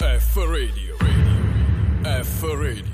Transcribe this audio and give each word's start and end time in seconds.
F 0.00 0.36
Radio. 0.36 0.96
Radio. 1.00 2.22
F 2.22 2.44
Radio. 2.44 2.84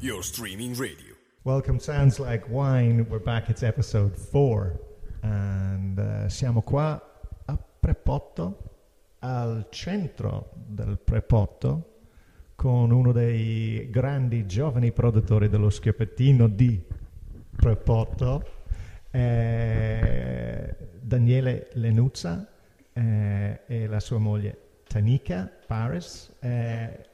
Your 0.00 0.24
streaming 0.24 0.74
radio. 0.74 1.14
Welcome, 1.44 1.78
Sounds 1.78 2.18
Like 2.18 2.48
Wine. 2.48 3.06
We're 3.08 3.20
back, 3.20 3.48
it's 3.48 3.62
episode 3.62 4.16
4. 4.16 4.80
And 5.22 5.98
uh, 6.00 6.28
siamo 6.28 6.62
qua 6.62 7.00
a 7.44 7.56
Prepotto, 7.56 8.56
al 9.20 9.68
centro 9.70 10.50
del 10.66 10.98
Prepotto, 10.98 12.00
con 12.56 12.90
uno 12.90 13.12
dei 13.12 13.88
grandi 13.88 14.44
giovani 14.44 14.90
produttori 14.90 15.48
dello 15.48 15.70
schioppettino 15.70 16.48
di 16.48 16.84
Prepotto, 17.54 18.44
eh, 19.12 20.74
Daniele 21.00 21.68
Lenuzza 21.74 22.48
eh, 22.92 23.60
e 23.64 23.86
la 23.86 24.00
sua 24.00 24.18
moglie 24.18 24.66
Tanika 24.88 25.50
Paris. 25.66 26.32
Eh, 26.40 27.06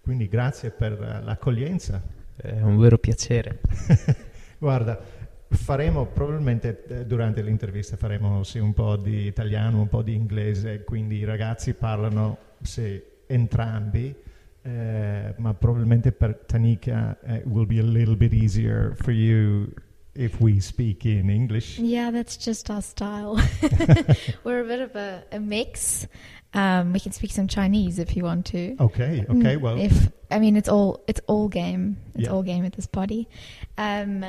quindi 0.00 0.28
grazie 0.28 0.70
per 0.70 1.22
l'accoglienza. 1.24 2.00
È 2.36 2.60
un 2.60 2.78
vero 2.78 2.98
piacere. 2.98 3.60
Guarda, 4.58 5.00
faremo 5.48 6.06
probabilmente 6.06 6.84
eh, 6.88 7.06
durante 7.06 7.42
l'intervista 7.42 7.96
faremo 7.96 8.42
sì, 8.44 8.58
un 8.58 8.74
po' 8.74 8.96
di 8.96 9.26
italiano, 9.26 9.80
un 9.80 9.88
po' 9.88 10.02
di 10.02 10.14
inglese, 10.14 10.84
quindi 10.84 11.16
i 11.16 11.24
ragazzi 11.24 11.74
parlano 11.74 12.38
sì, 12.62 13.02
entrambi, 13.26 14.14
eh, 14.62 15.34
ma 15.36 15.54
probabilmente 15.54 16.12
per 16.12 16.36
Tanika 16.46 17.18
it 17.26 17.44
will 17.46 17.66
be 17.66 17.78
a 17.78 17.84
little 17.84 18.16
bit 18.16 18.32
easier 18.32 18.94
for 18.94 19.12
you 19.12 19.72
if 20.18 20.40
we 20.40 20.60
speak 20.60 21.06
in 21.06 21.30
English. 21.30 21.78
Yeah, 21.78 22.10
that's 22.10 22.36
just 22.36 22.70
our 22.70 22.82
style. 22.82 23.40
We're 24.44 24.60
a 24.60 24.64
bit 24.66 24.80
of 24.80 24.96
a, 24.96 25.22
a 25.32 25.38
mix. 25.40 26.06
Um, 26.54 26.92
we 26.92 27.00
can 27.00 27.12
speak 27.12 27.30
some 27.30 27.46
Chinese 27.46 27.98
if 27.98 28.16
you 28.16 28.24
want 28.24 28.46
to. 28.46 28.74
Okay, 28.80 29.24
okay, 29.28 29.56
Mm, 29.56 29.60
well, 29.60 29.78
if 29.78 30.10
I 30.30 30.38
mean 30.38 30.56
it's 30.56 30.68
all 30.68 31.04
it's 31.06 31.20
all 31.26 31.48
game. 31.48 31.98
It's 32.14 32.24
Yeah. 32.24 32.30
all 32.32 32.42
game 32.42 32.64
at 32.64 32.72
this 32.72 32.86
party. 32.86 33.28
Um, 33.76 34.24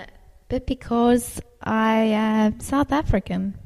but 0.50 0.68
because 0.68 1.42
I 1.64 1.96
am 2.14 2.60
South 2.60 2.92
African, 2.92 3.58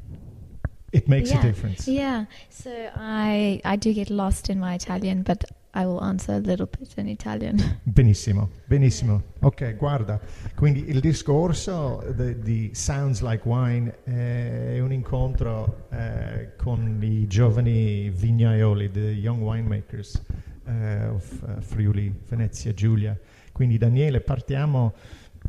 it 0.91 1.09
makes 1.09 1.31
yeah. 1.31 1.39
a 1.39 1.41
difference. 1.41 1.87
yeah. 1.87 2.25
So 2.49 2.71
I 2.95 3.59
I 3.65 3.75
do 3.75 3.93
get 3.93 4.09
lost 4.09 4.49
in 4.49 4.59
my 4.59 4.75
Italian, 4.75 5.23
but 5.23 5.43
I 5.75 5.85
will 5.85 6.02
answer 6.02 6.35
a 6.35 6.39
little 6.39 6.67
bit 6.67 6.93
in 6.97 7.07
Italian. 7.07 7.57
Benissimo, 7.81 8.49
benissimo. 8.66 9.23
Ok, 9.39 9.75
guarda, 9.75 10.19
quindi 10.55 10.88
il 10.88 10.99
discorso 10.99 12.03
di 12.15 12.69
Sounds 12.73 13.21
Like 13.21 13.47
Wine 13.47 14.03
è 14.03 14.80
un 14.80 14.93
incontro 14.93 15.88
eh, 15.89 16.55
con 16.57 16.99
i 17.02 17.25
giovani 17.25 18.09
vignaioli, 18.11 18.91
the 18.91 18.99
young 18.99 19.41
winemakers 19.41 20.21
eh, 20.65 21.07
of 21.07 21.43
eh, 21.47 21.61
Friuli, 21.61 22.13
Venezia, 22.27 22.71
Giulia. 22.73 23.17
Quindi 23.52 23.80
Daniele, 23.80 24.21
partiamo 24.21 24.93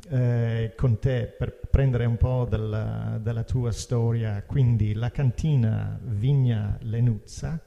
eh, 0.08 0.72
con 0.76 0.98
te 0.98 1.34
per 1.38 1.60
prendere 1.70 2.06
un 2.06 2.16
po' 2.16 2.46
della, 2.48 3.18
della 3.22 3.44
tua 3.44 3.72
storia. 3.72 4.42
Quindi 4.46 4.94
la 4.94 5.10
cantina 5.10 5.98
Vigna 6.02 6.78
Lenuzza, 6.80 7.60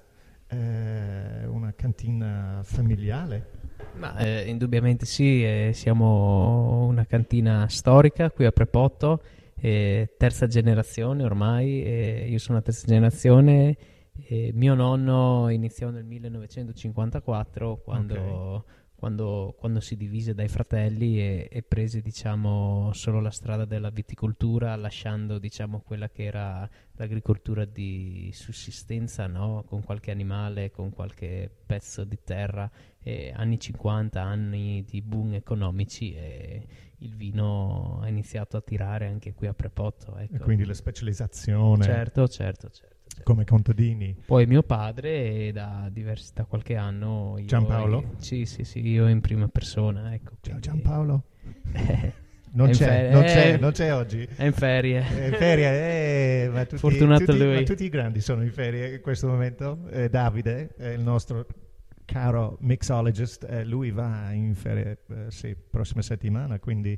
eh, 0.48 1.46
una 1.46 1.74
cantina 1.76 2.62
familiare. 2.64 3.66
Ma 3.96 4.16
eh, 4.18 4.48
indubbiamente 4.48 5.06
sì, 5.06 5.44
eh, 5.44 5.72
siamo 5.74 6.86
una 6.86 7.06
cantina 7.06 7.68
storica 7.68 8.30
qui 8.32 8.46
a 8.46 8.52
Prepotto, 8.52 9.22
eh, 9.60 10.14
terza 10.18 10.48
generazione 10.48 11.24
ormai, 11.24 11.84
eh, 11.84 12.28
io 12.30 12.38
sono 12.38 12.58
la 12.58 12.64
terza 12.64 12.86
generazione, 12.86 13.76
eh, 14.28 14.52
mio 14.54 14.76
nonno 14.76 15.50
iniziò 15.50 15.90
nel 15.90 16.06
1954 16.06 17.78
quando, 17.84 18.66
quando- 18.98 19.54
quando 19.60 19.80
si 19.80 19.96
divise 19.96 20.34
dai 20.34 20.48
fratelli 20.48 21.20
e, 21.20 21.48
e 21.52 21.62
prese 21.62 22.02
diciamo 22.02 22.92
solo 22.94 23.22
la 23.22 23.30
strada 23.30 23.64
della 23.64 23.92
viticoltura 23.92 24.76
lasciando 24.76 25.38
diciamo 25.38 25.82
quella 25.82 26.10
che 26.10 26.24
era 26.24 26.68
l'agricoltura 26.94 27.64
di 27.66 28.32
sussistenza 28.34 29.28
no? 29.28 29.64
con 29.68 29.84
qualche 29.84 30.10
animale, 30.10 30.72
con 30.72 30.90
qualche 30.90 31.48
pezzo 31.64 32.04
di 32.06 32.18
terra 32.24 32.70
e 33.00 33.32
anni 33.36 33.60
50, 33.60 34.20
anni 34.20 34.84
di 34.84 35.04
boom 35.04 35.36
economici 35.36 36.16
e 36.16 36.66
il 36.98 37.16
vino 37.16 38.00
ha 38.02 38.08
iniziato 38.08 38.58
a 38.58 38.62
tirare 38.62 39.06
anche 39.06 39.36
qui 39.36 39.46
a 39.46 39.54
Prepotto. 39.54 40.18
Ecco. 40.18 40.44
quindi 40.44 40.66
la 40.66 40.74
specializzazione 40.74 41.84
Certo, 41.84 42.28
certo, 42.28 42.70
certo. 42.70 42.97
Come 43.24 43.46
contadini. 43.46 44.16
Poi 44.26 44.46
mio 44.46 44.64
padre 44.64 45.52
da, 45.52 45.90
diversi, 45.92 46.32
da 46.34 46.46
qualche 46.46 46.76
anno... 46.76 47.38
Giampaolo? 47.44 48.16
Sì, 48.18 48.46
sì, 48.46 48.64
sì, 48.64 48.88
io 48.88 49.08
in 49.08 49.22
prima 49.22 49.48
persona. 49.48 50.14
Ecco, 50.14 50.34
Ciao 50.42 50.60
Giampaolo. 50.60 51.24
Eh, 51.74 52.14
Non 52.50 52.70
c'è, 52.72 53.12
non, 53.12 53.24
c'è, 53.24 53.54
Eh. 53.54 53.58
non 53.58 53.72
c'è 53.72 53.94
oggi. 53.94 54.28
è 54.36 54.46
in 54.46 54.54
ferie. 54.54 55.06
È 55.06 55.26
in 55.28 55.34
ferie, 55.34 56.46
eh, 56.46 56.50
ma 56.50 56.64
tutti, 56.66 56.78
Fortunato 56.78 57.26
tutti- 57.26 57.38
lui. 57.38 57.54
ma 57.56 57.62
tutti 57.64 57.84
i 57.84 57.90
grandi 57.90 58.20
sono 58.22 58.42
in 58.42 58.52
ferie 58.52 58.96
in 58.96 59.02
questo 59.02 59.28
momento. 59.28 59.88
Eh, 59.92 60.10
Davide, 60.10 60.70
è 60.76 60.88
il 60.88 61.02
nostro 61.02 61.46
caro 62.06 62.58
mixologist, 62.62 63.44
eh, 63.48 63.64
lui 63.66 63.92
va 63.92 64.32
in 64.32 64.56
ferie, 64.56 65.00
eh, 65.10 65.26
sì, 65.28 65.56
prossima 65.56 66.02
settimana, 66.02 66.58
quindi... 66.58 66.98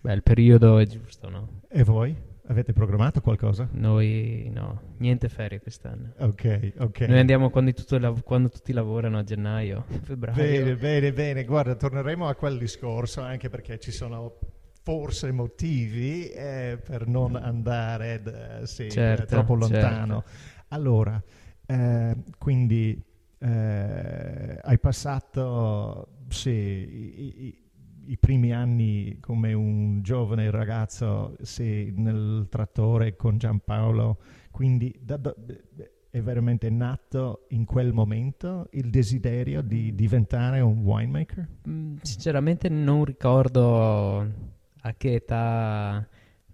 Beh, 0.00 0.12
il 0.14 0.22
periodo 0.22 0.78
è 0.78 0.86
giusto, 0.86 1.28
no? 1.28 1.60
E 1.68 1.82
voi? 1.82 2.16
Avete 2.48 2.72
programmato 2.72 3.20
qualcosa? 3.20 3.68
Noi 3.72 4.48
no, 4.54 4.94
niente 4.98 5.28
ferie 5.28 5.60
quest'anno. 5.60 6.12
Ok, 6.18 6.74
ok. 6.78 7.00
Noi 7.00 7.18
andiamo 7.18 7.50
quando, 7.50 7.72
lav- 7.98 8.22
quando 8.22 8.48
tutti 8.48 8.72
lavorano 8.72 9.18
a 9.18 9.24
gennaio, 9.24 9.84
febbraio. 10.02 10.36
Bene, 10.36 10.76
bene, 10.76 11.12
bene. 11.12 11.44
Guarda, 11.44 11.74
torneremo 11.74 12.28
a 12.28 12.34
quel 12.36 12.56
discorso 12.56 13.20
anche 13.20 13.48
perché 13.48 13.80
ci 13.80 13.90
sono 13.90 14.38
forse 14.84 15.32
motivi 15.32 16.28
eh, 16.28 16.78
per 16.84 17.08
non 17.08 17.34
andare 17.34 18.22
d- 18.22 18.62
sì, 18.62 18.88
Certo, 18.90 19.22
eh, 19.24 19.26
troppo 19.26 19.54
lontano. 19.54 20.22
certo. 20.22 20.64
Allora, 20.68 21.20
eh, 21.66 22.16
quindi 22.38 23.02
eh, 23.40 24.58
hai 24.62 24.78
passato 24.78 26.08
sì, 26.28 26.50
i, 26.50 27.46
i- 27.46 27.65
i 28.06 28.16
primi 28.18 28.52
anni 28.52 29.18
come 29.20 29.52
un 29.52 30.02
giovane 30.02 30.50
ragazzo 30.50 31.36
sì, 31.42 31.92
nel 31.96 32.46
trattore 32.48 33.16
con 33.16 33.38
Giampaolo, 33.38 34.18
quindi 34.50 34.94
da- 35.00 35.16
da- 35.16 35.34
è 36.10 36.22
veramente 36.22 36.70
nato 36.70 37.44
in 37.50 37.64
quel 37.66 37.92
momento 37.92 38.68
il 38.72 38.88
desiderio 38.88 39.60
di 39.60 39.94
diventare 39.94 40.60
un 40.60 40.78
winemaker? 40.78 41.48
Mm, 41.68 41.96
Sinceramente 42.00 42.68
non 42.70 43.04
ricordo 43.04 44.18
a 44.20 44.94
che 44.96 45.14
età 45.14 46.08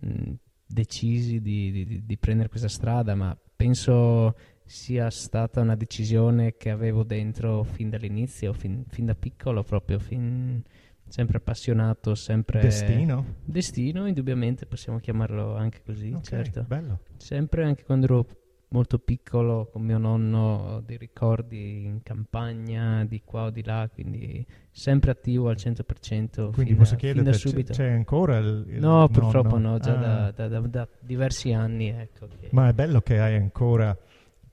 mm, 0.05 0.33
decisi 0.67 1.41
di, 1.41 1.71
di- 1.71 2.03
di 2.05 2.17
prendere 2.19 2.49
questa 2.49 2.69
strada, 2.69 3.15
ma 3.15 3.37
penso 3.55 4.34
sia 4.65 5.11
stata 5.11 5.61
una 5.61 5.77
decisione 5.77 6.57
che 6.57 6.71
avevo 6.71 7.05
dentro 7.05 7.63
fin 7.63 7.91
dall'inizio, 7.91 8.53
fin, 8.53 8.84
fin 8.89 9.05
da 9.07 9.15
piccolo 9.15 9.63
proprio, 9.63 9.99
fin- 9.99 10.63
sempre 11.12 11.37
appassionato, 11.37 12.15
sempre... 12.15 12.61
Destino? 12.61 13.34
Destino, 13.45 14.06
indubbiamente 14.06 14.65
possiamo 14.65 14.99
chiamarlo 14.99 15.55
anche 15.55 15.83
così, 15.84 16.11
Ok, 16.15 16.23
certo. 16.23 16.65
bello. 16.67 17.00
Sempre 17.19 17.65
anche 17.65 17.84
quando 17.84 18.06
ero 18.06 18.27
molto 18.69 18.99
piccolo 18.99 19.69
con 19.71 19.83
mio 19.83 19.99
nonno 19.99 20.83
dei 20.87 20.97
ricordi 20.97 21.84
in 21.84 22.03
campagna 22.03 23.05
di 23.05 23.21
qua 23.22 23.43
o 23.45 23.51
di 23.51 23.62
là, 23.62 23.87
quindi 23.93 24.45
sempre 24.71 25.11
attivo 25.11 25.51
al 25.51 25.56
100%. 25.56 26.51
Quindi 26.53 26.75
posso 26.75 26.97
chiederti, 26.97 27.22
da 27.22 27.31
c'è, 27.33 27.37
subito. 27.37 27.72
c'è 27.75 27.91
ancora 27.91 28.39
il, 28.39 28.65
il 28.69 28.81
no, 28.81 29.06
purtroppo 29.09 29.59
nonno? 29.59 29.72
no, 29.72 29.78
già 29.78 29.93
Ah, 29.99 30.31
da, 30.33 30.49
da- 30.49 30.61
da- 30.61 30.67
da 30.67 30.89
diversi 30.99 31.53
anni. 31.53 31.89
Ecco, 31.91 32.27
Ma 32.53 32.69
è 32.69 32.72
bello 32.72 33.03
che 33.03 33.21
hai 33.21 33.34
ancora 33.37 33.95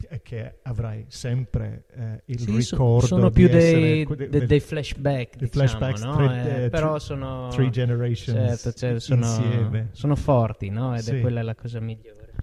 e 0.10 0.22
che 0.22 0.60
avrai 0.64 1.06
sempre 1.08 1.86
eh, 1.92 2.22
il 2.26 2.40
Sì, 2.40 2.56
ricordo 2.56 3.06
sono 3.06 3.28
di 3.30 3.34
più 3.34 3.46
essere 3.48 3.80
dei, 3.80 4.04
que- 4.06 4.16
de- 4.16 4.30
de- 4.30 4.40
de- 4.40 4.46
dei 4.48 4.60
flashback, 4.60 5.36
dei 5.38 5.48
diciamo, 5.50 5.68
flashbacks, 5.68 6.02
no? 6.02 6.16
tre- 6.16 6.26
Eh, 6.62 6.64
eh, 6.66 6.70
però 6.70 6.88
three- 6.96 7.00
sono... 7.00 7.48
three 7.50 7.70
generations 7.70 8.38
Certo, 8.62 8.74
certo, 8.78 9.00
sono, 9.00 9.26
insieme. 9.26 9.90
sono 9.92 10.16
forti, 10.16 10.70
no? 10.70 10.94
Ed 10.96 11.02
Sì. 11.02 11.16
è 11.16 11.22
quella 11.22 11.42
la 11.44 11.56
cosa 11.56 11.80
migliore. 11.80 12.34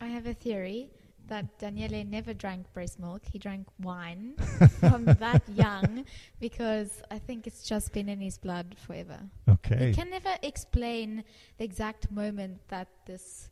I 0.00 0.14
have 0.14 0.28
a 0.28 0.34
theory 0.34 0.88
that 1.26 1.44
Daniele 1.58 2.04
never 2.04 2.34
drank 2.34 2.66
breast 2.72 2.98
milk. 2.98 3.22
He 3.32 3.38
drank 3.38 3.68
wine 3.82 4.34
from 4.78 5.04
that 5.04 5.42
young 5.54 6.04
because 6.38 7.02
I 7.10 7.18
think 7.18 7.46
it's 7.46 7.66
just 7.68 7.90
been 7.92 8.08
in 8.08 8.20
his 8.20 8.38
blood 8.38 8.74
forever. 8.76 9.18
Ok, 9.46 9.74
He 9.76 9.90
can 9.92 10.08
never 10.08 10.36
explain 10.42 11.24
the 11.56 11.64
exact 11.64 12.10
moment 12.10 12.60
that 12.68 12.88
this, 13.04 13.50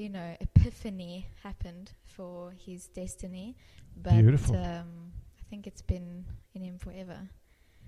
you 0.00 0.08
know, 0.08 0.34
epiphany 0.40 1.26
happened 1.42 1.92
for 2.02 2.52
his 2.66 2.88
destiny, 2.88 3.54
but 3.94 4.14
Beautiful. 4.14 4.56
um, 4.56 5.12
I 5.38 5.42
think 5.50 5.66
it's 5.66 5.82
been 5.82 6.24
in 6.54 6.62
him 6.62 6.78
forever. 6.78 7.28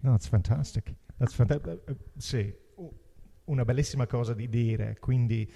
no, 0.02 0.14
it's 0.14 0.26
fantastic. 0.28 0.94
That's 1.18 1.34
fanta- 1.34 1.60
eh, 1.64 1.80
eh, 1.88 1.96
sì, 2.18 2.54
una 3.46 3.64
bellissima 3.64 4.06
cosa 4.06 4.34
di 4.34 4.48
dire, 4.48 4.96
quindi... 5.00 5.50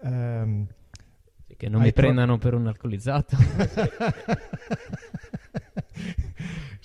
Sì, 0.00 0.66
Che 1.56 1.68
non 1.68 1.80
mi 1.80 1.92
tro- 1.92 2.02
prendano 2.02 2.38
per 2.38 2.54
un 2.54 2.68
alcolizzato. 2.68 3.36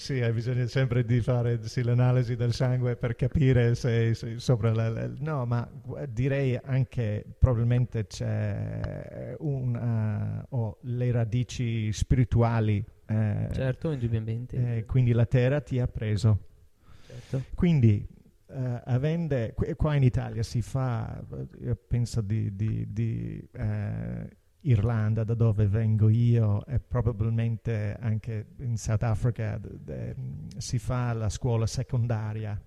sì, 0.04 0.20
hai 0.20 0.34
bisogno 0.34 0.68
sempre 0.68 1.06
di 1.06 1.22
fare 1.22 1.66
sì, 1.66 1.82
l'analisi 1.82 2.36
del 2.36 2.52
sangue 2.54 2.98
per 2.98 3.16
capire 3.16 3.74
se, 3.74 4.14
se 4.14 4.38
sopra 4.38 4.74
la, 4.74 5.10
No, 5.20 5.46
ma 5.46 5.66
direi 6.10 6.60
anche 6.62 7.24
probabilmente 7.40 8.06
c'è 8.06 9.34
un, 9.40 10.44
uh, 10.50 10.56
o 10.58 10.78
le 10.82 11.10
radici 11.10 11.90
spirituali. 11.94 12.84
eh, 13.08 13.48
Certo, 13.54 13.92
indubbiamente. 13.92 14.76
eh, 14.78 14.86
quindi 14.86 15.14
la 15.14 15.26
terra 15.26 15.62
ti 15.62 15.80
ha 15.80 15.88
preso. 15.88 16.48
certo. 17.08 17.46
Quindi, 17.56 18.06
eh, 18.50 18.82
avende, 18.84 19.54
qu- 19.56 19.74
qua 19.78 19.96
in 19.96 20.04
Italia 20.04 20.44
si 20.44 20.62
fa, 20.62 21.18
eh, 21.32 21.48
io 21.66 21.78
penso 21.88 22.20
di, 22.20 22.54
di- 22.54 22.86
di, 22.92 23.48
eh, 23.54 24.28
Irlanda, 24.63 25.24
da 25.24 25.33
dove 25.33 25.68
vengo 25.68 26.10
io, 26.10 26.65
e 26.65 26.80
probabilmente 26.80 27.98
anche 28.00 28.48
in 28.60 28.77
South 28.77 29.04
Africa, 29.04 29.57
d- 29.57 29.77
d- 29.77 30.57
si 30.57 30.80
fa 30.80 31.13
la 31.13 31.30
scuola 31.30 31.65
secondaria, 31.65 32.60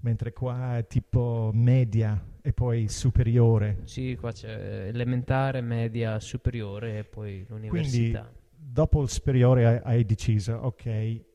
mentre 0.00 0.32
qua 0.32 0.78
è 0.78 0.86
tipo 0.86 1.50
media 1.54 2.22
e 2.42 2.52
poi 2.52 2.88
superiore. 2.88 3.80
Sì, 3.84 4.16
qua 4.18 4.32
c'è 4.32 4.86
elementare, 4.88 5.60
media, 5.60 6.20
superiore 6.20 6.98
e 6.98 7.04
poi 7.04 7.44
l'università. 7.48 8.30
Dopo 8.54 9.02
il 9.02 9.08
superiore 9.08 9.66
hai, 9.66 9.80
hai 9.82 10.04
deciso, 10.04 10.52
ok, 10.54 10.86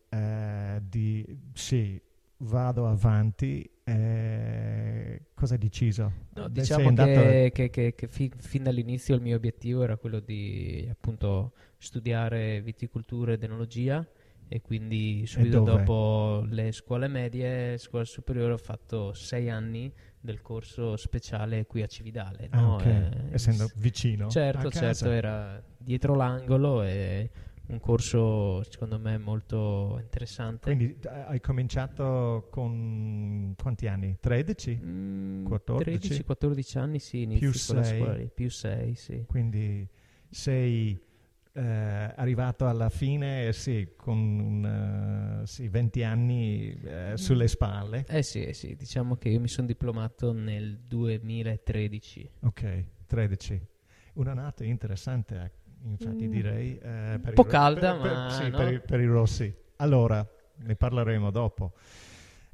eh, 0.09 0.81
di, 0.81 1.25
sì, 1.53 1.99
vado 2.37 2.87
avanti. 2.87 3.69
Eh, 3.97 5.21
cosa 5.33 5.53
hai 5.53 5.59
deciso? 5.59 6.11
No, 6.33 6.47
diciamo 6.47 6.88
andato- 6.89 7.09
che, 7.09 7.51
che- 7.53 7.69
che- 7.69 7.95
che 7.95 8.07
fin, 8.07 8.31
fin 8.38 8.63
dall'inizio 8.63 9.15
il 9.15 9.21
mio 9.21 9.35
obiettivo 9.35 9.83
era 9.83 9.97
quello 9.97 10.19
di 10.19 10.88
appunto 10.89 11.53
studiare 11.77 12.61
viticoltura 12.61 13.33
ed 13.33 13.43
enologia 13.43 14.05
e 14.47 14.61
quindi 14.61 15.25
subito 15.25 15.59
dove? 15.59 15.77
dopo 15.79 16.45
le 16.49 16.71
scuole 16.73 17.07
medie, 17.07 17.77
scuola 17.77 18.03
superiore 18.05 18.53
ho 18.53 18.57
fatto 18.57 19.13
sei 19.13 19.49
anni 19.49 19.91
del 20.19 20.41
corso 20.41 20.97
speciale 20.97 21.65
qui 21.65 21.81
a 21.81 21.88
Cividale. 21.88 22.47
Ah, 22.51 22.59
no? 22.61 22.75
ok, 22.75 22.85
Eh, 22.85 23.11
essendo 23.31 23.69
vicino. 23.75 24.29
Certo, 24.29 24.69
certo, 24.69 25.09
era 25.09 25.61
dietro 25.77 26.15
l'angolo 26.15 26.83
e 26.83 27.29
un 27.71 27.79
corso 27.79 28.63
secondo 28.63 29.00
me 29.00 29.18
molto 29.18 29.97
interessante. 30.01 30.73
Quindi 30.73 30.97
eh, 31.03 31.09
hai 31.09 31.39
cominciato 31.39 32.47
con 32.51 33.53
quanti 33.57 33.88
anni? 33.88 34.18
13? 34.19 34.79
Mm, 34.83 35.45
14? 35.45 36.23
13-14 36.27 36.77
anni 36.77 37.00
sì, 37.00 37.27
Più 37.38 37.51
con 37.65 37.75
la 37.77 37.83
sei. 37.83 37.97
scuola 37.97 38.13
lì, 38.13 38.29
più 38.33 38.50
6 38.50 38.95
sì. 38.95 39.25
Quindi 39.27 39.88
sei 40.29 41.09
eh, 41.53 41.62
arrivato 41.62 42.68
alla 42.68 42.89
fine, 42.89 43.47
eh, 43.47 43.53
sì, 43.53 43.94
con 43.95 45.41
eh, 45.44 45.45
sì, 45.45 45.67
20 45.67 46.03
anni 46.03 46.79
eh, 46.83 47.13
sulle 47.15 47.47
spalle. 47.47 48.06
Eh 48.07 48.24
sì, 48.24 48.44
eh 48.44 48.53
sì, 48.53 48.75
diciamo 48.75 49.17
che 49.17 49.29
io 49.29 49.39
mi 49.39 49.47
sono 49.47 49.67
diplomato 49.67 50.31
nel 50.31 50.79
2013. 50.79 52.31
Ok, 52.41 52.85
13. 53.07 53.67
Un'annata 54.13 54.63
interessante, 54.63 55.35
eh, 55.44 55.60
infatti 55.83 56.27
Mm. 56.27 56.31
direi. 56.31 56.77
eh, 56.77 57.19
per 57.21 57.29
Un 57.29 57.33
po' 57.33 57.43
calda, 57.45 57.93
per- 57.93 57.99
per- 57.99 58.11
ma 58.11 58.29
sì, 58.29 58.49
no? 58.49 58.57
per, 58.57 58.73
i, 58.73 58.79
per 58.81 58.99
i 58.99 59.05
rossi. 59.05 59.53
Allora, 59.77 60.25
ne 60.57 60.75
parleremo 60.75 61.31
dopo. 61.31 61.73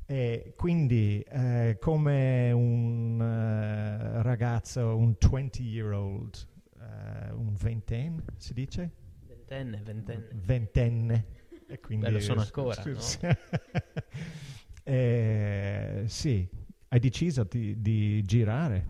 E 0.06 0.53
quindi, 0.56 1.19
eh, 1.21 1.77
come 1.79 2.51
un 2.51 3.19
eh, 3.21 4.21
ragazzo, 4.21 4.95
un 4.95 5.15
20-year-old, 5.18 6.47
eh, 6.79 7.31
un 7.31 7.53
ventenne, 7.53 8.24
si 8.38 8.53
dice? 8.53 8.91
Ventenne, 9.27 9.81
ventenne. 9.83 10.27
Ventenne. 10.33 11.25
E 11.68 11.79
quindi, 11.81 12.06
Beh, 12.06 12.12
lo 12.12 12.19
sono 12.19 12.41
ancora, 12.41 12.81
sì, 12.81 12.89
no? 12.91 13.00
sì. 13.00 13.18
Eh, 14.83 16.03
sì, 16.07 16.47
hai 16.89 17.00
deciso 17.00 17.44
di, 17.44 17.81
di 17.81 18.24
girare 18.24 18.85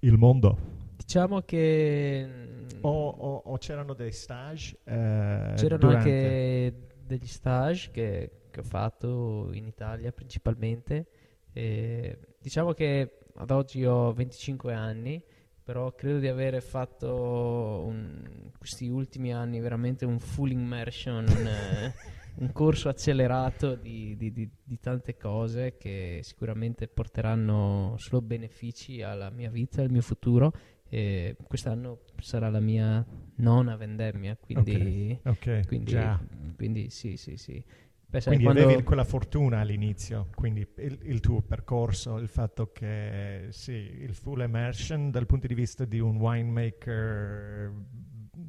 il 0.00 0.16
mondo. 0.16 0.56
Diciamo 0.96 1.42
che 1.42 2.45
O, 2.88 3.08
o- 3.08 3.42
o 3.46 3.58
c'erano 3.58 3.94
dei 3.94 4.12
stage? 4.12 4.76
eh, 4.84 5.52
c'erano 5.56 5.78
durante? 5.88 6.08
anche 6.08 6.88
degli 7.04 7.26
stage 7.26 7.90
che, 7.90 8.30
che 8.50 8.60
ho 8.60 8.62
fatto 8.64 9.50
in 9.52 9.66
Italia 9.66 10.12
principalmente. 10.12 11.06
E 11.52 12.18
diciamo 12.38 12.72
che 12.72 13.18
ad 13.36 13.50
oggi 13.50 13.84
ho 13.84 14.12
25 14.12 14.72
anni, 14.72 15.22
però 15.62 15.92
credo 15.94 16.18
di 16.20 16.28
avere 16.28 16.60
fatto 16.60 17.82
un- 17.86 18.50
questi 18.56 18.88
ultimi 18.88 19.32
anni 19.32 19.58
veramente 19.60 20.04
un 20.04 20.18
full 20.20 20.50
immersion, 20.50 21.24
un, 21.26 21.92
un 22.38 22.52
corso 22.52 22.88
accelerato 22.88 23.74
di, 23.74 24.16
di- 24.16 24.30
di- 24.32 24.50
di 24.62 24.78
tante 24.78 25.16
cose 25.16 25.76
che 25.76 26.20
sicuramente 26.22 26.86
porteranno 26.86 27.94
solo 27.98 28.20
benefici 28.22 29.02
alla 29.02 29.30
mia 29.30 29.50
vita 29.50 29.80
e 29.80 29.84
al 29.84 29.90
mio 29.90 30.02
futuro. 30.02 30.52
E 30.96 31.36
quest'anno 31.46 31.98
sarà 32.22 32.48
la 32.48 32.58
mia 32.58 33.04
nona 33.36 33.76
vendemmia, 33.76 34.34
quindi, 34.34 35.18
Ok, 35.24 35.66
quindi, 35.66 35.90
già. 35.90 36.18
quindi 36.56 36.88
sì, 36.88 37.18
sì, 37.18 37.36
sì. 37.36 37.62
Beh, 38.08 38.20
sai, 38.22 38.36
Quindi 38.36 38.60
avevi 38.60 38.82
quella 38.82 39.04
fortuna 39.04 39.60
all'inizio, 39.60 40.28
quindi 40.34 40.66
il, 40.78 40.98
il 41.02 41.20
tuo 41.20 41.42
percorso, 41.42 42.16
il 42.16 42.28
fatto 42.28 42.72
che 42.72 43.48
sì, 43.50 43.72
il 43.72 44.14
full 44.14 44.40
immersion 44.40 45.10
dal 45.10 45.26
punto 45.26 45.46
di 45.46 45.54
vista 45.54 45.84
di 45.84 45.98
un 46.00 46.16
winemaker 46.16 47.72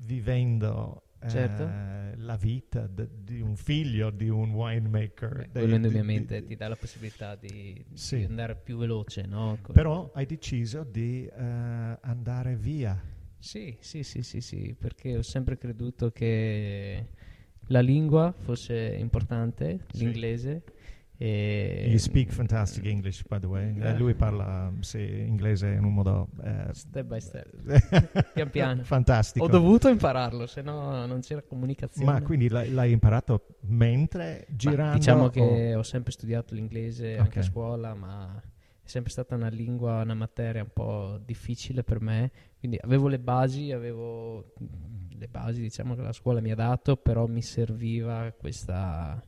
vivendo 0.05 1.01
eh, 1.19 1.29
Certo. 1.29 1.63
la 2.17 2.35
vita 2.35 2.87
de- 2.87 3.09
di 3.23 3.41
un 3.41 3.55
figlio 3.55 4.09
di 4.11 4.29
un 4.29 4.51
winemaker. 4.51 5.47
Beh, 5.51 5.59
quello 5.59 5.67
di- 5.67 5.75
indubbiamente 5.75 6.41
di- 6.41 6.47
ti 6.47 6.55
dà 6.55 6.67
la 6.67 6.77
possibilità 6.77 7.35
di, 7.35 7.83
di 7.87 7.97
Sì. 7.97 8.23
andare 8.23 8.55
più 8.55 8.77
veloce, 8.77 9.25
no? 9.25 9.57
Con- 9.61 9.73
Però 9.73 10.11
hai 10.13 10.25
deciso 10.25 10.83
di 10.83 11.25
eh, 11.25 11.97
andare 12.01 12.55
via. 12.55 13.01
Sì, 13.39 13.75
sì, 13.79 14.03
sì, 14.03 14.21
sì, 14.23 14.41
sì, 14.41 14.75
perché 14.77 15.17
ho 15.17 15.21
sempre 15.21 15.57
creduto 15.57 16.11
che 16.11 17.09
la 17.67 17.81
lingua 17.81 18.31
fosse 18.37 18.95
importante, 18.99 19.85
Sì. 19.91 20.03
l'inglese. 20.03 20.63
E 21.19 21.85
You 21.87 21.97
speak 21.97 22.31
fantastic 22.31 22.85
English, 22.85 23.23
by 23.27 23.39
the 23.39 23.47
way. 23.47 23.75
Eh, 23.79 23.97
lui 23.97 24.13
parla 24.13 24.71
sì, 24.81 24.99
inglese 25.25 25.69
in 25.69 25.83
un 25.83 25.93
modo... 25.93 26.27
eh, 26.43 26.67
Step 26.73 27.05
by 27.07 27.19
step. 27.19 27.49
Pian 28.33 28.49
piano. 28.51 28.83
Fantastico. 28.83 29.45
Ho 29.45 29.47
dovuto 29.47 29.87
impararlo, 29.89 30.45
se 30.45 30.61
no 30.61 31.05
non 31.07 31.21
c'era 31.21 31.41
comunicazione. 31.41 32.11
Ma 32.11 32.21
quindi 32.21 32.49
l'hai, 32.49 32.69
l'hai 32.71 32.91
imparato 32.91 33.47
mentre 33.61 34.45
Ma 34.47 34.55
girando? 34.55 34.97
Diciamo 34.97 35.29
che 35.29 35.73
o- 35.73 35.79
ho 35.79 35.83
sempre 35.83 36.11
studiato 36.11 36.53
l'inglese 36.53 37.13
Ok. 37.15 37.19
anche 37.19 37.39
a 37.39 37.43
scuola, 37.43 37.95
ma 37.95 38.39
è 38.39 38.87
sempre 38.87 39.11
stata 39.11 39.33
una 39.33 39.49
lingua, 39.49 40.01
una 40.03 40.13
materia 40.13 40.61
un 40.61 40.69
po' 40.71 41.19
difficile 41.25 41.83
per 41.83 41.99
me. 41.99 42.31
Quindi 42.59 42.77
avevo 42.79 43.07
le 43.07 43.17
basi, 43.19 43.71
avevo 43.71 44.53
mm, 44.61 45.17
le 45.17 45.27
basi, 45.27 45.61
diciamo 45.61 45.95
che 45.95 46.01
la 46.03 46.13
scuola 46.13 46.41
mi 46.41 46.51
ha 46.51 46.55
dato, 46.55 46.95
però 46.95 47.25
mi 47.25 47.41
serviva 47.41 48.31
questa, 48.37 49.19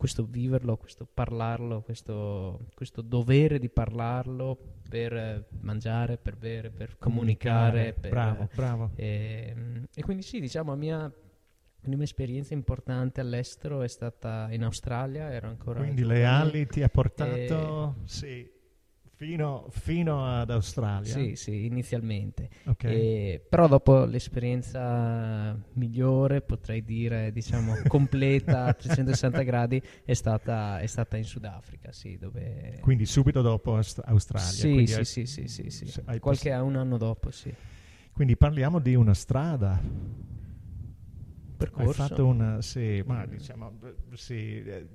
questo 0.00 0.24
viverlo, 0.24 0.78
questo 0.78 1.06
parlarlo, 1.06 1.82
questo, 1.82 2.68
questo 2.74 3.02
dovere 3.02 3.58
di 3.58 3.68
parlarlo 3.68 4.56
per 4.88 5.12
eh, 5.12 5.44
mangiare, 5.60 6.16
per 6.16 6.38
bere, 6.38 6.70
per 6.70 6.96
comunicare. 6.96 7.92
per- 7.92 8.08
Bravo, 8.08 8.48
bravo. 8.54 8.90
e, 8.94 9.54
e 9.94 10.02
quindi 10.02 10.22
sì, 10.22 10.40
diciamo, 10.40 10.70
la 10.70 10.76
mia 10.76 11.12
prima 11.82 12.02
esperienza 12.02 12.54
importante 12.54 13.20
all'estero 13.20 13.82
è 13.82 13.88
stata 13.88 14.48
in 14.52 14.64
Australia, 14.64 15.30
ero 15.32 15.48
ancora 15.48 15.80
Quindi 15.80 16.02
le 16.02 16.24
ali 16.24 16.66
ti 16.66 16.80
ha 16.82 16.88
portato 16.88 17.96
sì, 18.04 18.50
fino, 19.20 19.66
fino 19.68 20.24
ad 20.24 20.48
Australia. 20.48 21.12
Sì, 21.12 21.36
sì, 21.36 21.66
inizialmente. 21.66 22.48
Ok. 22.64 22.84
E- 22.84 23.44
però 23.46 23.68
dopo 23.68 24.06
l'esperienza 24.06 25.54
migliore, 25.74 26.40
potrei 26.40 26.82
dire, 26.82 27.30
diciamo, 27.30 27.74
completa 27.86 28.64
a 28.64 28.72
360 28.72 29.42
gradi, 29.42 29.82
è 30.06 30.14
stata, 30.14 30.78
è 30.80 30.86
stata 30.86 31.18
in 31.18 31.24
Sudafrica, 31.24 31.92
sì, 31.92 32.16
dove... 32.16 32.78
Quindi 32.80 33.04
subito 33.04 33.42
dopo 33.42 33.74
Aust- 33.76 34.00
Australia. 34.02 34.48
Sì, 34.48 34.86
sì, 34.86 34.94
hai- 34.94 35.04
sì, 35.04 35.26
sì, 35.26 35.46
sì, 35.48 35.68
sì. 35.68 36.02
Qualche 36.18 36.48
pass- 36.48 36.62
un 36.62 36.76
anno 36.76 36.96
dopo, 36.96 37.30
sì. 37.30 37.52
quindi 38.12 38.38
parliamo 38.38 38.78
di 38.78 38.94
una 38.94 39.12
strada. 39.12 39.78
Percorso. 41.58 42.02
Hai 42.02 42.08
fatto 42.08 42.26
una, 42.26 42.62
sì, 42.62 43.02
ma 43.04 43.26
diciamo, 43.26 43.78
sì, 44.14 44.62
eh, 44.62 44.86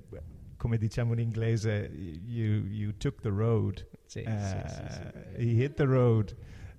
come 0.65 0.77
diciamo 0.79 1.13
in 1.13 1.19
inglese, 1.19 1.91
you, 1.93 2.63
you 2.65 2.97
took 2.97 3.21
the 3.21 3.29
road. 3.29 3.87
Sì, 4.07 4.23
Eh, 4.23 4.63
sì, 4.65 4.83
sì. 4.89 5.43
You 5.43 5.61
hit 5.61 5.75
the 5.75 5.83
road. 5.85 6.35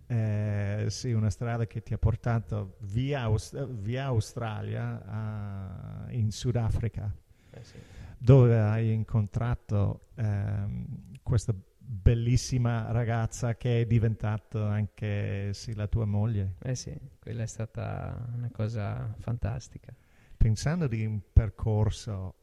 Eh, 0.08 0.86
sì, 0.88 1.12
una 1.12 1.30
strada 1.30 1.68
che 1.68 1.82
ti 1.84 1.94
ha 1.94 1.98
portato 1.98 2.78
via, 2.80 3.22
Aus- 3.22 3.54
via 3.78 4.06
Australia 4.06 5.00
a- 5.06 6.06
in 6.10 6.32
Sudafrica, 6.32 7.14
Eh, 7.50 7.62
sì. 7.62 7.76
dove 8.18 8.58
hai 8.58 8.92
incontrato 8.92 10.08
ehm, 10.16 11.18
questa 11.22 11.54
bellissima 11.78 12.90
ragazza 12.90 13.54
che 13.54 13.82
è 13.82 13.86
diventata 13.86 14.68
anche 14.68 15.52
sì, 15.52 15.74
la 15.76 15.86
tua 15.86 16.06
moglie. 16.06 16.54
Eh 16.60 16.74
sì, 16.74 16.92
quella 17.20 17.44
è 17.44 17.46
stata 17.46 18.30
una 18.34 18.50
cosa 18.50 19.14
fantastica. 19.20 19.94
Pensando 20.36 20.88
di 20.88 21.06
un 21.06 21.20
percorso 21.32 22.34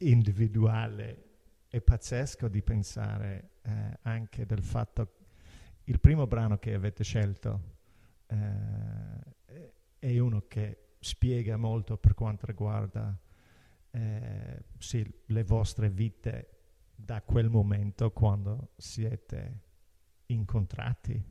individuale. 0.00 1.24
È 1.68 1.80
pazzesco 1.80 2.48
di 2.48 2.62
pensare 2.62 3.50
eh, 3.62 3.98
anche 4.02 4.44
del 4.46 4.62
fatto 4.62 5.14
il 5.84 6.00
primo 6.00 6.26
brano 6.26 6.58
che 6.58 6.74
avete 6.74 7.04
scelto 7.04 7.76
eh, 8.26 9.66
è 9.98 10.18
uno 10.18 10.44
che 10.46 10.94
spiega 11.00 11.56
molto 11.56 11.96
per 11.96 12.14
quanto 12.14 12.46
riguarda 12.46 13.18
eh, 13.90 14.64
sì, 14.78 15.04
le 15.26 15.44
vostre 15.44 15.90
vite 15.90 16.48
da 16.94 17.22
quel 17.22 17.48
momento 17.48 18.12
quando 18.12 18.72
siete 18.76 19.60
incontrati. 20.26 21.22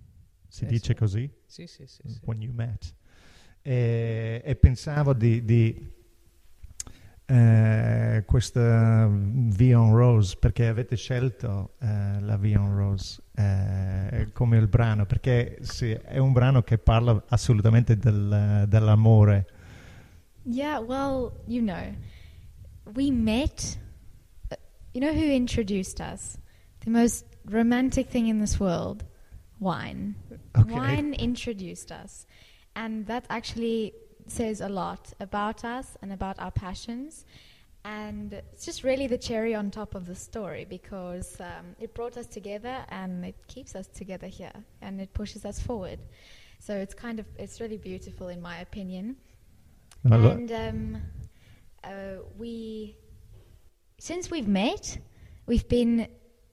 Si 0.47 0.65
Eh, 0.65 0.67
dice 0.67 0.93
sì. 0.93 0.93
così? 0.95 1.33
Sì, 1.45 1.67
sì, 1.67 1.85
sì. 1.87 2.01
sì. 2.07 2.19
When 2.23 2.41
you 2.41 2.53
met. 2.53 2.95
E, 3.61 4.41
e 4.43 4.55
pensavo 4.55 5.13
di, 5.13 5.43
di 5.45 5.97
eh, 7.29 8.23
questa 8.25 9.07
Vion 9.11 9.93
Rose 9.95 10.35
perché 10.39 10.65
avete 10.67 10.95
scelto 10.95 11.73
eh, 11.79 12.19
la 12.21 12.37
Vion 12.37 12.75
Rose 12.75 13.21
eh, 13.35 14.29
come 14.33 14.57
il 14.57 14.67
brano 14.67 15.05
perché 15.05 15.57
sì, 15.61 15.91
è 15.91 16.17
un 16.17 16.31
brano 16.33 16.63
che 16.63 16.77
parla 16.79 17.23
assolutamente 17.29 17.97
del- 17.97 18.65
dell'amore 18.67 19.45
Yeah, 20.43 20.79
well, 20.79 21.31
you 21.45 21.61
know, 21.61 21.93
we 22.95 23.11
met. 23.11 23.77
uh, 24.49 24.55
You 24.93 25.01
know 25.05 25.13
who 25.13 25.29
introduced 25.31 25.99
us? 25.99 26.37
The 26.83 26.89
most 26.89 27.25
romantic 27.45 28.07
thing 28.07 28.27
in 28.27 28.39
this 28.39 28.59
world 28.59 29.03
wine. 29.59 30.15
Ok. 30.55 30.71
Wine 30.71 31.13
introduced 31.19 31.91
us. 31.91 32.25
And 32.73 33.05
that 33.07 33.25
actually 33.29 33.93
says 34.31 34.61
a 34.61 34.69
lot 34.69 35.13
about 35.19 35.63
us 35.65 35.97
and 36.01 36.11
about 36.11 36.39
our 36.39 36.51
passions. 36.51 37.25
And 37.85 38.33
it's 38.33 38.65
just 38.65 38.83
really 38.83 39.07
the 39.07 39.17
cherry 39.17 39.55
on 39.55 39.71
top 39.71 39.95
of 39.95 40.05
the 40.05 40.15
story 40.15 40.65
because 40.69 41.39
um, 41.39 41.75
it 41.79 41.93
brought 41.93 42.17
us 42.17 42.27
together 42.27 42.85
and 42.89 43.25
it 43.25 43.35
keeps 43.47 43.75
us 43.75 43.87
together 43.87 44.27
here 44.27 44.51
and 44.81 44.99
it 44.99 45.13
pushes 45.13 45.45
us 45.45 45.59
forward. 45.59 45.99
So 46.59 46.75
it's 46.75 46.93
kind 46.93 47.19
of, 47.19 47.25
it's 47.37 47.61
really 47.61 47.77
beautiful 47.77 48.27
in 48.27 48.41
my 48.41 48.59
opinion. 48.59 49.15
And 50.03 50.51
um, 50.51 51.01
uh, 51.83 52.23
we, 52.37 52.97
since 53.97 54.29
we've 54.29 54.47
met, 54.47 54.97
we've 55.45 55.67
been 55.67 56.07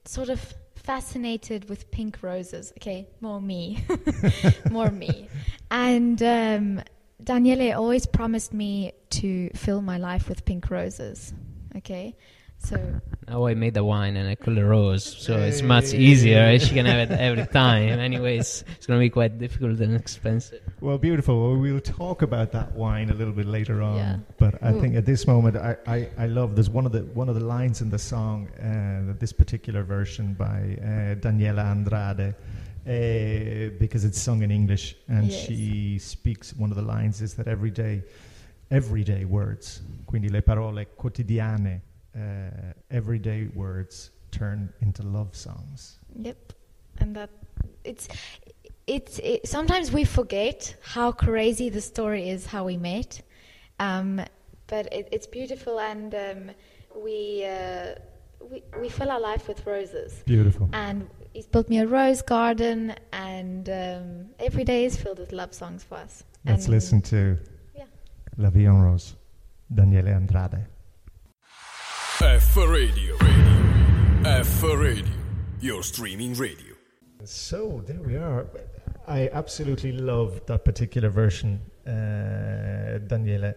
sort 0.05 0.29
of 0.29 0.53
fascinated 0.75 1.67
with 1.69 1.91
pink 1.91 2.19
roses. 2.21 2.71
Okay, 2.77 3.09
more 3.19 3.41
me, 3.41 3.85
more 4.71 4.89
me. 4.89 5.27
And 5.69 6.21
um, 6.23 6.81
Daniele 7.23 7.73
always 7.75 8.05
promised 8.05 8.53
me 8.53 8.93
to 9.09 9.49
fill 9.55 9.81
my 9.81 9.97
life 9.97 10.29
with 10.29 10.45
pink 10.45 10.69
roses. 10.69 11.33
Okay, 11.75 12.15
so 12.59 12.77
Now 13.27 13.45
I 13.45 13.53
made 13.53 13.73
the 13.73 13.83
wine 13.83 14.17
and 14.17 14.27
I 14.29 14.35
call 14.35 14.57
it 14.57 14.61
rose, 14.61 15.03
so 15.03 15.37
it's 15.37 15.61
much 15.61 15.93
easier. 15.93 16.57
She 16.59 16.73
can 16.73 16.85
have 16.85 17.11
it 17.11 17.13
every 17.13 17.45
time. 17.47 17.99
Anyways, 17.99 18.63
it's 18.75 18.85
gonna 18.85 18.99
be 18.99 19.09
quite 19.09 19.37
difficult 19.37 19.79
and 19.79 19.95
expensive. 19.95 20.61
Well, 20.79 20.97
beautiful. 20.97 21.41
Well, 21.41 21.57
we'll 21.59 21.79
talk 21.81 22.21
about 22.21 22.51
that 22.53 22.73
wine 22.73 23.09
a 23.09 23.13
little 23.13 23.33
bit 23.33 23.45
later 23.47 23.81
on. 23.81 23.97
Yeah. 23.97 24.17
But 24.37 24.63
I 24.63 24.73
Ooh. 24.73 24.81
think 24.81 24.95
at 24.95 25.05
this 25.05 25.27
moment, 25.27 25.57
I, 25.57 25.75
I, 25.85 26.09
I 26.17 26.25
love 26.27 26.55
this 26.55 26.69
one 26.69 26.85
of 26.85 26.91
the 26.91 27.01
one 27.13 27.29
of 27.29 27.35
the 27.35 27.45
lines 27.45 27.81
in 27.81 27.89
the 27.89 27.99
song, 27.99 28.47
uh, 28.59 29.13
this 29.19 29.33
particular 29.33 29.83
version 29.83 30.33
by 30.33 30.77
uh, 30.81 31.15
Daniela 31.15 31.65
Andrade, 31.65 32.33
uh, 32.87 33.69
because 33.79 34.05
it's 34.05 34.19
sung 34.21 34.41
in 34.43 34.51
English, 34.51 34.95
and 35.07 35.27
Yes. 35.27 35.45
she 35.45 35.99
speaks. 35.99 36.53
One 36.55 36.71
of 36.71 36.77
the 36.77 36.83
lines 36.83 37.21
is 37.21 37.33
that 37.35 37.47
every 37.47 37.71
day, 37.71 38.03
everyday 38.71 39.25
words, 39.25 39.81
quindi 40.05 40.29
le 40.29 40.41
parole 40.41 40.85
quotidiane, 40.97 41.81
uh, 42.15 42.19
everyday 42.89 43.47
words 43.53 44.11
turn 44.31 44.69
into 44.81 45.03
love 45.03 45.35
songs. 45.35 45.99
Yep, 46.15 46.53
and 46.99 47.15
that 47.15 47.29
it's 47.83 48.07
it's 48.87 49.19
it, 49.19 49.45
sometimes 49.47 49.91
we 49.91 50.05
forget 50.05 50.75
how 50.81 51.11
crazy 51.11 51.69
the 51.69 51.81
story 51.81 52.29
is 52.29 52.45
how 52.45 52.63
we 52.65 52.77
met, 52.77 53.21
um, 53.79 54.21
but 54.67 54.91
it, 54.93 55.09
it's 55.11 55.27
beautiful 55.27 55.79
and 55.79 56.15
um, 56.15 56.51
we, 56.95 57.45
uh, 57.45 57.95
we 58.49 58.63
we 58.79 58.89
fill 58.89 59.11
our 59.11 59.19
life 59.19 59.47
with 59.47 59.65
roses. 59.65 60.23
Beautiful. 60.25 60.69
And 60.73 61.07
he's 61.37 61.45
built 61.45 61.69
me 61.69 61.77
a 61.79 61.85
rose 61.85 62.23
garden, 62.23 62.95
and 63.13 63.69
um, 63.69 64.25
every 64.39 64.63
day 64.63 64.85
is 64.85 64.97
filled 64.97 65.19
with 65.19 65.31
love 65.31 65.53
songs 65.53 65.83
for 65.83 65.95
us. 65.95 66.23
Let's 66.45 66.65
And- 66.65 66.73
listen 66.73 67.01
to 67.13 67.37
Yeah. 67.75 67.83
La 68.37 68.49
Vie 68.49 68.65
en 68.65 68.81
Rose, 68.81 69.15
Daniele 69.73 70.09
Andrade. 70.09 70.65
F 72.21 72.57
Radio. 72.57 73.15
Radio. 73.21 74.25
F 74.25 74.63
Radio. 74.63 75.05
Your 75.61 75.83
streaming 75.83 76.33
radio. 76.33 76.73
So 77.23 77.83
there 77.85 78.01
we 78.01 78.15
are. 78.15 78.47
I 79.07 79.29
absolutely 79.31 79.91
love 79.91 80.41
that 80.47 80.65
particular 80.65 81.09
version, 81.09 81.61
uh, 81.85 82.97
Daniele 83.07 83.53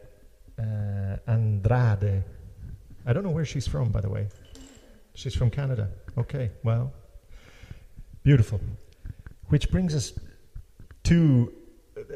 uh, 0.58 1.16
Andrade. 1.26 2.24
I 3.06 3.12
don't 3.14 3.24
know 3.24 3.30
where 3.38 3.46
she's 3.46 3.66
from, 3.66 3.88
by 3.90 4.02
the 4.02 4.10
way. 4.10 4.28
She's 5.14 5.34
from 5.34 5.50
Canada. 5.50 5.88
Okay, 6.18 6.50
well, 6.62 6.92
beautiful. 8.22 8.60
Which 9.48 9.70
brings 9.70 9.94
us 9.94 10.12
to 11.04 11.52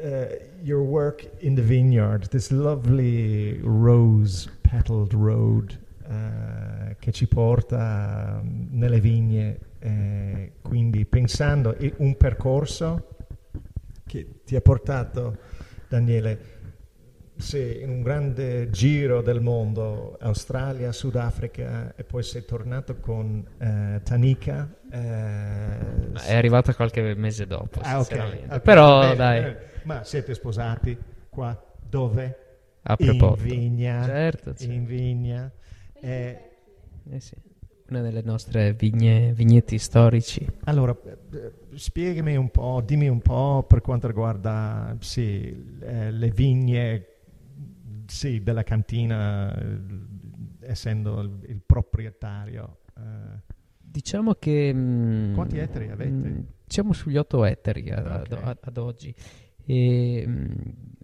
uh, 0.03 0.25
your 0.63 0.83
work 0.83 1.25
in 1.41 1.55
the 1.55 1.61
vineyard, 1.61 2.29
this 2.31 2.51
lovely 2.51 3.59
rose 3.61 4.47
petaled 4.63 5.13
road 5.13 5.77
uh, 6.07 6.95
che 6.99 7.11
ci 7.11 7.27
porta 7.27 8.39
um, 8.41 8.67
nelle 8.71 8.99
vigne, 8.99 9.59
eh, 9.79 10.53
quindi 10.61 11.05
pensando 11.05 11.75
e 11.75 11.93
un 11.97 12.15
percorso 12.15 13.09
che 14.05 14.41
ti 14.45 14.55
ha 14.55 14.61
portato, 14.61 15.37
Daniele, 15.87 16.54
sì, 17.37 17.79
in 17.81 17.89
un 17.89 18.01
grande 18.01 18.69
giro 18.69 19.21
del 19.21 19.41
mondo, 19.41 20.17
Australia, 20.21 20.91
Sudafrica 20.91 21.93
e 21.95 22.03
poi 22.03 22.23
sei 22.23 22.45
tornato 22.45 22.95
con 22.97 23.45
eh, 23.57 24.01
Tanika. 24.03 24.69
eh, 24.91 26.11
È 26.13 26.33
arrivata 26.35 26.73
qualche 26.73 27.13
mese 27.15 27.45
dopo, 27.45 27.79
Ah, 27.81 27.99
ok. 27.99 28.05
sinceramente. 28.05 28.55
ok, 28.55 28.61
Però 28.61 28.99
bene, 29.01 29.15
dai, 29.15 29.41
bene. 29.41 29.57
Ma 29.83 30.03
siete 30.03 30.33
sposati 30.33 30.97
qua? 31.29 31.61
Dove? 31.87 32.39
a 32.87 32.95
In 32.99 33.17
proposito. 33.17 33.43
vigna. 33.55 34.03
Certo, 34.03 34.53
certo. 34.55 34.71
In 34.71 34.85
vigna. 34.85 35.51
Eh, 35.93 36.39
Eh 37.11 37.19
sì. 37.19 37.35
Una 37.89 38.01
delle 38.01 38.21
nostre 38.23 38.73
vigne, 38.73 39.31
vigneti 39.33 39.77
storici. 39.77 40.47
allora, 40.63 40.95
eh, 41.33 41.51
spiegami 41.75 42.35
un 42.35 42.49
po', 42.49 42.81
dimmi 42.83 43.07
un 43.07 43.21
po' 43.21 43.63
per 43.67 43.81
quanto 43.81 44.07
riguarda 44.07 44.95
sì, 44.99 45.77
eh, 45.81 46.09
le 46.11 46.29
vigne 46.31 47.05
sì, 48.05 48.41
della 48.41 48.63
cantina, 48.63 49.53
eh, 49.57 49.79
essendo 50.61 51.19
il, 51.21 51.39
il 51.49 51.61
proprietario. 51.65 52.79
eh, 52.97 53.53
Diciamo 53.77 54.33
che... 54.33 54.73
mm, 54.73 55.33
Quanti 55.33 55.57
ettari 55.57 55.89
avete? 55.89 56.11
mm, 56.11 56.39
Siamo 56.67 56.93
sugli 56.93 57.17
8 57.17 57.45
ettari 57.45 57.89
ad, 57.91 58.05
ad- 58.07 58.31
Ok. 58.33 58.57
ad 58.61 58.77
oggi. 58.77 59.13
E, 59.67 60.23
mm, 60.27 60.51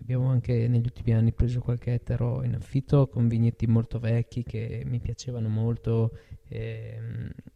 abbiamo 0.02 0.28
anche 0.28 0.68
negli 0.68 0.84
ultimi 0.86 1.14
anni 1.14 1.32
preso 1.32 1.62
qualche 1.62 1.94
ettaro 1.94 2.44
in 2.44 2.54
affitto 2.56 3.08
con 3.08 3.28
vigneti 3.28 3.66
molto 3.68 3.98
vecchi 4.00 4.44
che 4.44 4.84
mi 4.86 5.00
piacevano 5.00 5.48
molto. 5.48 6.12
E, 6.48 7.00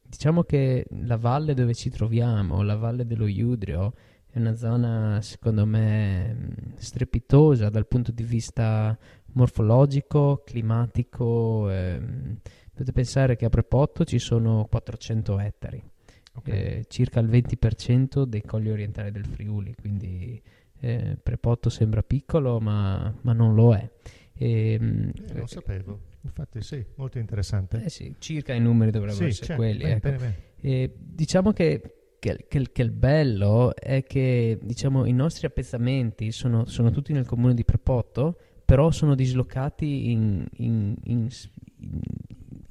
diciamo 0.01 0.43
che 0.43 0.85
la 1.01 1.17
valle 1.17 1.53
dove 1.53 1.73
ci 1.73 1.89
troviamo, 1.89 2.61
la 2.61 2.75
valle 2.75 3.05
dello 3.05 3.27
Iudrio, 3.27 3.93
è 4.29 4.39
una 4.39 4.55
zona 4.55 5.21
secondo 5.21 5.65
me 5.65 6.73
strepitosa 6.77 7.69
dal 7.69 7.87
punto 7.87 8.11
di 8.11 8.23
vista 8.23 8.97
morfologico, 9.35 10.41
climatico. 10.45 11.69
ehm, 11.69 12.37
dovete 12.71 12.91
pensare 12.91 13.35
che 13.37 13.45
a 13.45 13.49
Prepotto 13.49 14.03
ci 14.03 14.19
sono 14.19 14.65
400 14.69 15.39
ettari 15.39 15.81
ok. 16.35 16.47
eh, 16.49 16.85
circa 16.89 17.19
il 17.21 17.27
20% 17.29 18.25
dei 18.25 18.41
colli 18.41 18.69
orientali 18.69 19.11
del 19.11 19.25
Friuli, 19.25 19.73
quindi 19.79 20.41
eh, 20.79 21.17
Prepotto 21.21 21.69
sembra 21.69 22.03
piccolo 22.03 22.59
ma, 22.59 23.13
ma 23.21 23.33
non 23.33 23.53
lo 23.55 23.73
è. 23.73 23.89
E, 24.37 24.77
mm, 24.79 25.09
Eh, 25.29 25.33
non 25.33 25.47
sapevo, 25.47 25.99
infatti 26.21 26.61
sì, 26.61 26.83
molto 26.95 27.17
interessante. 27.19 27.81
eh 27.83 27.89
sì, 27.89 28.13
circa 28.19 28.53
i 28.53 28.59
numeri 28.59 28.91
dovrebbero 28.91 29.23
Sì, 29.23 29.31
essere 29.31 29.45
certo, 29.45 29.61
quelli. 29.61 29.83
bene, 29.83 29.95
ecco. 29.95 30.09
bene, 30.09 30.17
bene. 30.17 30.35
E 30.59 30.93
diciamo 30.97 31.53
che, 31.53 31.81
che- 32.19 32.45
che- 32.49 32.69
che 32.71 32.81
il 32.81 32.91
bello 32.91 33.73
è 33.75 34.03
che 34.03 34.59
diciamo, 34.61 35.05
i 35.05 35.13
nostri 35.13 35.47
appezzamenti 35.47 36.31
sono, 36.31 36.65
sono 36.65 36.91
tutti 36.91 37.13
nel 37.13 37.25
comune 37.25 37.53
di 37.53 37.63
Prepotto, 37.63 38.37
però 38.65 38.89
sono 38.91 39.13
dislocati 39.15 40.11
in, 40.11 40.45
in- 40.57 40.95
in 41.03 41.29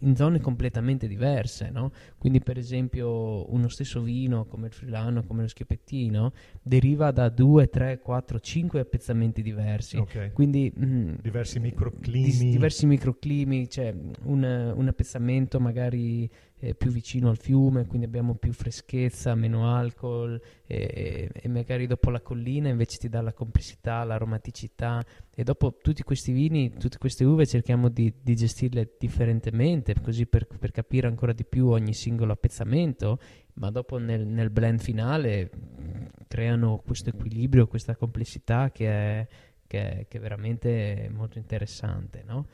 in- 0.00 0.16
zone 0.16 0.38
completamente 0.40 1.06
diverse, 1.06 1.70
no? 1.70 1.90
Quindi 2.18 2.40
per 2.40 2.58
esempio 2.58 3.50
uno 3.54 3.68
stesso 3.68 4.02
vino 4.02 4.44
come 4.44 4.66
il 4.66 4.72
Friulano, 4.74 5.22
come 5.24 5.42
lo 5.42 5.48
Schiepettino, 5.48 6.32
deriva 6.62 7.10
da 7.10 7.30
2, 7.30 7.68
3, 7.70 8.00
4, 8.00 8.38
5 8.40 8.80
appezzamenti 8.80 9.40
diversi. 9.40 9.96
Ok. 9.96 10.32
Quindi 10.32 10.70
mm, 10.78 11.14
Diversi 11.22 11.58
di- 11.58 11.64
microclimi. 11.68 12.50
diversi 12.50 12.84
microclimi, 12.86 13.68
cioè 13.70 13.94
un, 14.24 14.72
un 14.76 14.88
appezzamento 14.88 15.58
magari 15.58 16.28
eh, 16.60 16.74
più 16.74 16.90
vicino 16.90 17.28
al 17.28 17.36
fiume, 17.38 17.86
quindi 17.86 18.06
abbiamo 18.06 18.34
più 18.34 18.52
freschezza, 18.52 19.34
meno 19.34 19.74
alcol 19.74 20.40
e, 20.66 21.28
e 21.32 21.48
magari 21.48 21.86
dopo 21.86 22.10
la 22.10 22.20
collina 22.20 22.68
invece 22.68 22.98
ti 22.98 23.08
dà 23.08 23.20
la 23.20 23.32
complessità, 23.32 24.02
l'aromaticità 24.04 25.04
e 25.34 25.42
dopo 25.42 25.76
tutti 25.82 26.02
questi 26.02 26.32
vini, 26.32 26.72
tutte 26.72 26.98
queste 26.98 27.24
uve 27.24 27.46
cerchiamo 27.46 27.88
di, 27.88 28.12
di 28.22 28.34
gestirle 28.34 28.94
differentemente, 28.98 29.94
così 30.00 30.26
per, 30.26 30.46
per 30.46 30.70
capire 30.70 31.06
ancora 31.06 31.32
di 31.32 31.44
più 31.44 31.68
ogni 31.68 31.92
singolo 31.92 32.32
appezzamento, 32.32 33.18
ma 33.54 33.70
dopo 33.70 33.98
nel, 33.98 34.26
nel 34.26 34.50
blend 34.50 34.80
finale 34.80 35.50
mh, 35.52 36.06
creano 36.28 36.82
questo 36.84 37.10
equilibrio, 37.10 37.66
questa 37.66 37.94
complessità 37.96 38.70
che 38.70 38.88
è, 38.88 39.26
che 39.66 39.98
è- 39.98 40.06
che 40.08 40.18
è 40.18 40.20
veramente 40.20 41.10
molto 41.12 41.38
interessante, 41.38 42.22
no? 42.26 42.46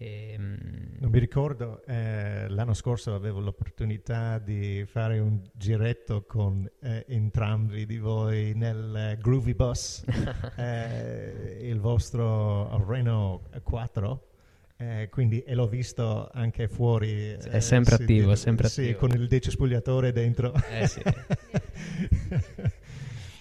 Ehm, 0.00 0.56
Non 1.00 1.10
mi 1.10 1.18
ricordo, 1.18 1.82
eh, 1.84 2.46
l'anno 2.48 2.72
scorso 2.74 3.14
avevo 3.14 3.40
l'opportunità 3.40 4.38
di 4.38 4.84
fare 4.86 5.18
un 5.18 5.40
giretto 5.52 6.24
con 6.24 6.68
eh, 6.80 7.04
entrambi 7.08 7.84
di 7.84 7.98
voi 7.98 8.52
nel 8.54 8.94
eh, 8.94 9.18
Groovy 9.20 9.54
Bus, 9.54 10.04
eh, 10.56 11.58
il 11.62 11.80
vostro 11.80 12.84
Renault 12.86 13.60
4. 13.62 14.26
eh, 14.76 15.08
quindi 15.10 15.42
e 15.42 15.54
l'ho 15.54 15.66
visto 15.66 16.28
anche 16.32 16.68
fuori 16.68 17.30
È 17.32 17.58
sempre 17.58 17.96
sì, 17.96 18.02
attivo, 18.02 18.30
è 18.32 18.36
sempre 18.36 18.68
sì, 18.68 18.82
attivo. 18.82 18.98
con 19.00 19.10
il 19.10 19.26
decespugliatore 19.26 20.12
dentro 20.12 20.52
Eh 20.70 20.86
sì. 20.86 21.02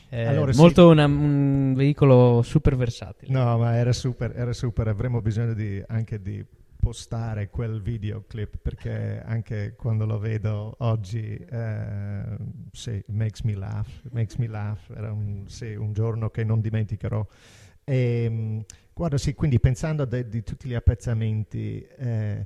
È 0.09 0.23
Allora, 0.23 0.53
sì. 0.53 0.59
molto 0.61 0.89
una- 0.89 1.05
un 1.05 1.73
veicolo 1.75 2.41
super 2.41 2.75
versatile. 2.77 3.31
No, 3.31 3.57
ma 3.57 3.75
era 3.75 3.91
super, 3.91 4.33
era 4.35 4.53
super. 4.53 4.87
Avremo 4.87 5.21
bisogno 5.21 5.53
di, 5.53 5.83
anche 5.87 6.21
di 6.21 6.43
postare 6.79 7.49
quel 7.49 7.81
videoclip 7.81 8.57
perché 8.61 9.21
anche 9.25 9.73
quando 9.75 10.05
lo 10.05 10.17
vedo 10.19 10.75
oggi, 10.79 11.35
eh, 11.35 12.23
sì, 12.71 13.03
makes 13.07 13.41
me 13.41 13.55
laugh, 13.55 13.89
makes 14.11 14.35
me 14.35 14.47
laugh. 14.47 14.89
Era 14.95 15.11
un, 15.11 15.43
sì, 15.47 15.73
un 15.75 15.91
giorno 15.91 16.29
che 16.29 16.43
non 16.45 16.61
dimenticherò. 16.61 17.25
E, 17.83 18.63
guarda, 18.93 19.17
sì, 19.17 19.33
quindi 19.33 19.59
pensando 19.59 20.05
de- 20.05 20.27
di 20.29 20.43
tutti 20.43 20.69
gli 20.69 20.73
appezzamenti, 20.73 21.85
eh, 21.97 22.05
eh, 22.07 22.45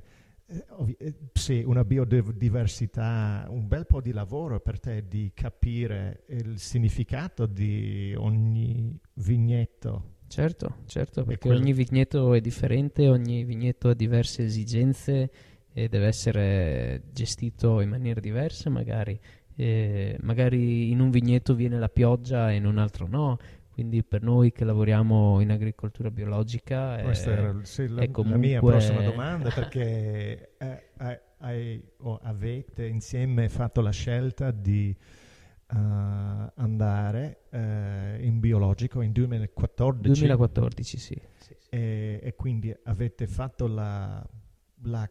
sì, 1.32 1.62
una 1.64 1.84
biodiversità, 1.84 3.46
un 3.48 3.66
bel 3.68 3.86
po' 3.86 4.00
di 4.00 4.12
lavoro 4.12 4.60
per 4.60 4.78
te 4.78 5.06
di 5.06 5.32
capire 5.34 6.24
il 6.28 6.58
significato 6.58 7.46
di 7.46 8.14
ogni 8.16 8.98
vignetto. 9.14 10.10
Certo, 10.28 10.76
certo, 10.86 11.24
perché 11.24 11.48
quello- 11.48 11.60
ogni 11.60 11.72
vigneto 11.72 12.32
è 12.32 12.40
differente, 12.40 13.08
ogni 13.08 13.44
vigneto 13.44 13.90
ha 13.90 13.94
diverse 13.94 14.44
esigenze 14.44 15.30
e 15.72 15.88
deve 15.88 16.06
essere 16.06 17.02
gestito 17.12 17.80
in 17.80 17.88
maniera 17.88 18.20
diversa, 18.20 18.70
magari. 18.70 19.18
Eh, 19.54 20.16
magari 20.22 20.90
in 20.90 21.00
un 21.00 21.10
vigneto 21.10 21.54
viene 21.54 21.78
la 21.78 21.90
pioggia 21.90 22.50
e 22.50 22.56
in 22.56 22.64
un 22.64 22.78
altro 22.78 23.06
no, 23.06 23.36
quindi 23.72 24.04
per 24.04 24.22
noi 24.22 24.52
che 24.52 24.64
lavoriamo 24.64 25.40
in 25.40 25.50
agricoltura 25.50 26.10
biologica 26.10 26.98
eh, 26.98 27.02
Questa 27.04 27.30
era 27.30 27.58
sì, 27.62 27.88
la, 27.88 28.02
è 28.02 28.06
la 28.06 28.12
comunque- 28.12 28.40
mia 28.40 28.60
prossima 28.60 29.02
domanda 29.02 29.50
perché 29.50 30.52
eh, 30.58 30.90
hai- 30.98 31.18
hai- 31.38 31.82
o 31.98 32.18
avete 32.22 32.86
insieme 32.86 33.48
fatto 33.48 33.80
la 33.80 33.90
scelta 33.90 34.50
di 34.50 34.94
eh, 35.74 35.76
andare 35.76 37.44
eh, 37.50 38.18
in 38.20 38.40
biologico 38.40 39.00
in 39.00 39.12
2014 39.12 40.20
2014, 40.20 40.98
sì. 40.98 41.14
sì, 41.14 41.20
sì. 41.38 41.56
e, 41.70 42.20
e 42.22 42.34
quindi 42.34 42.74
avete 42.84 43.26
fatto 43.26 43.66
la, 43.66 44.22
la 44.82 45.10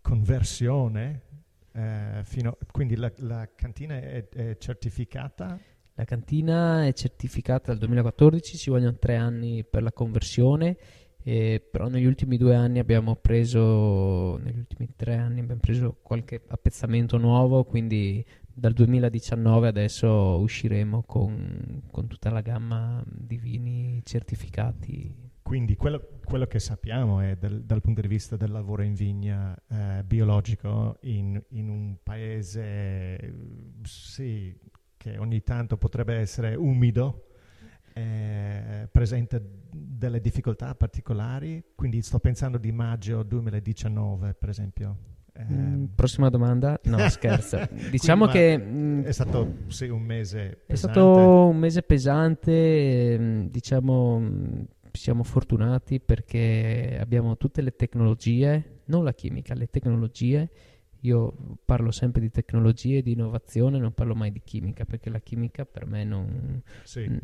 conversione 0.00 1.22
eh, 1.72 2.20
fino, 2.22 2.56
quindi 2.70 2.94
la, 2.96 3.12
la 3.18 3.48
cantina 3.54 3.96
è, 3.96 4.28
è 4.28 4.56
certificata 4.58 5.58
La 5.98 6.04
cantina 6.04 6.86
è 6.86 6.92
certificata 6.92 7.68
dal 7.68 7.78
2014, 7.78 8.58
ci 8.58 8.68
vogliono 8.68 8.96
tre 8.98 9.16
anni 9.16 9.64
per 9.64 9.82
la 9.82 9.92
conversione, 9.92 10.76
eh, 11.22 11.66
però 11.70 11.88
negli 11.88 12.04
ultimi 12.04 12.36
due 12.36 12.54
anni 12.54 12.78
abbiamo 12.78 13.16
preso, 13.16 14.36
negli 14.36 14.58
ultimi 14.58 14.90
tre 14.94 15.16
anni 15.16 15.40
abbiamo 15.40 15.60
preso 15.60 15.96
qualche 16.02 16.42
appezzamento 16.48 17.16
nuovo, 17.16 17.64
quindi 17.64 18.22
dal 18.46 18.74
2019 18.74 19.68
adesso 19.68 20.38
usciremo 20.38 21.02
con, 21.04 21.82
con 21.90 22.08
tutta 22.08 22.30
la 22.30 22.42
gamma 22.42 23.02
di 23.06 23.38
vini 23.38 24.02
certificati. 24.04 25.24
Quindi 25.40 25.76
quello, 25.76 26.18
quello 26.24 26.46
che 26.46 26.58
sappiamo 26.58 27.20
è 27.20 27.36
del- 27.36 27.64
dal 27.64 27.80
punto 27.80 28.02
di 28.02 28.08
vista 28.08 28.36
del 28.36 28.50
lavoro 28.50 28.82
in 28.82 28.94
vigna 28.94 29.56
eh, 29.68 30.02
biologico 30.04 30.98
in, 31.02 31.42
in 31.50 31.70
un 31.70 31.96
paese 32.02 33.32
sì, 33.82 34.54
che 35.06 35.18
ogni 35.18 35.42
tanto 35.42 35.76
potrebbe 35.76 36.14
essere 36.16 36.54
umido, 36.56 37.26
eh, 37.94 38.88
presenta 38.90 39.40
delle 39.40 40.20
difficoltà 40.20 40.74
particolari, 40.74 41.62
quindi 41.74 42.02
sto 42.02 42.18
pensando 42.18 42.58
di 42.58 42.72
maggio 42.72 43.22
2019 43.22 44.34
per 44.34 44.48
esempio. 44.48 44.96
Eh, 45.32 45.44
Mm, 45.52 45.84
prossima 45.94 46.28
domanda? 46.30 46.80
No, 46.84 46.98
scherzo. 47.10 47.58
diciamo 47.90 48.26
che... 48.26 48.56
ma 48.58 48.64
mm, 48.64 49.02
è 49.02 49.12
stato 49.12 49.54
sì, 49.68 49.86
un 49.88 50.02
mese 50.02 50.40
È 50.50 50.56
pesante. 50.72 50.76
stato 51.00 51.46
un 51.48 51.56
mese 51.58 51.82
pesante, 51.82 53.12
ehm, 53.14 53.50
diciamo, 53.50 54.18
mh, 54.18 54.66
siamo 54.92 55.22
fortunati 55.22 56.00
perché 56.00 56.96
abbiamo 56.98 57.36
tutte 57.36 57.60
le 57.60 57.76
tecnologie, 57.76 58.80
non 58.86 59.04
la 59.04 59.12
chimica, 59.12 59.54
le 59.54 59.68
tecnologie. 59.68 60.48
Io 61.06 61.58
parlo 61.64 61.92
sempre 61.92 62.20
di 62.20 62.30
tecnologie 62.30 63.00
di 63.02 63.12
innovazione, 63.12 63.78
non 63.78 63.92
parlo 63.92 64.14
mai 64.14 64.32
di 64.32 64.42
chimica 64.44 64.84
perché 64.84 65.08
la 65.08 65.20
chimica 65.20 65.64
per 65.64 65.86
me 65.86 66.02
non, 66.04 66.60
Sì, 66.82 67.06
mh, 67.06 67.18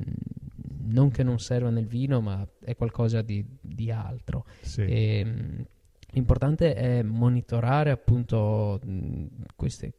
non 0.93 1.11
che 1.11 1.23
non 1.25 1.39
serva 1.39 1.71
nel 1.71 1.87
vino, 1.87 2.21
ma 2.21 2.47
è 2.61 2.77
qualcosa 2.77 3.23
di, 3.23 3.45
di 3.61 3.91
altro. 3.91 4.45
sì. 4.61 4.83
E, 4.83 5.25
mh, 5.25 5.67
l'importante 6.13 6.75
è 6.75 7.03
monitorare 7.03 7.91
appunto 7.91 8.79
mh, 8.85 9.27
queste 9.57 9.93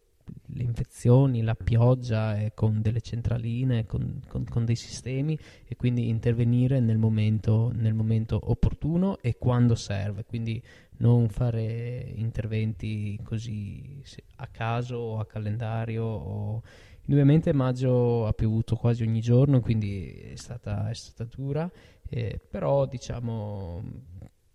le 0.47 0.63
infezioni, 0.63 1.41
la 1.41 1.55
pioggia 1.55 2.37
eh, 2.39 2.53
con 2.53 2.81
delle 2.81 3.01
centraline, 3.01 3.85
con, 3.85 4.21
con- 4.27 4.45
con 4.45 4.65
dei 4.65 4.75
sistemi 4.75 5.37
e 5.67 5.75
quindi 5.75 6.09
intervenire 6.09 6.79
nel 6.79 6.97
momento, 6.97 7.71
nel 7.73 7.93
momento 7.93 8.39
opportuno 8.43 9.17
e 9.21 9.37
quando 9.37 9.75
serve. 9.75 10.23
Quindi 10.25 10.61
non 10.97 11.29
fare 11.29 12.11
interventi 12.15 13.19
così 13.23 14.01
a 14.37 14.47
caso 14.47 14.95
o 14.95 15.19
a 15.19 15.25
calendario. 15.25 16.03
O... 16.03 16.61
Indubbiamente 17.05 17.51
maggio 17.53 18.25
ha 18.27 18.33
piovuto 18.33 18.75
quasi 18.75 19.03
ogni 19.03 19.19
giorno, 19.19 19.59
quindi 19.59 20.07
è 20.31 20.35
stata, 20.35 20.89
è 20.89 20.93
stata 20.93 21.29
dura, 21.35 21.69
eh, 22.09 22.39
però 22.49 22.85
diciamo 22.85 23.83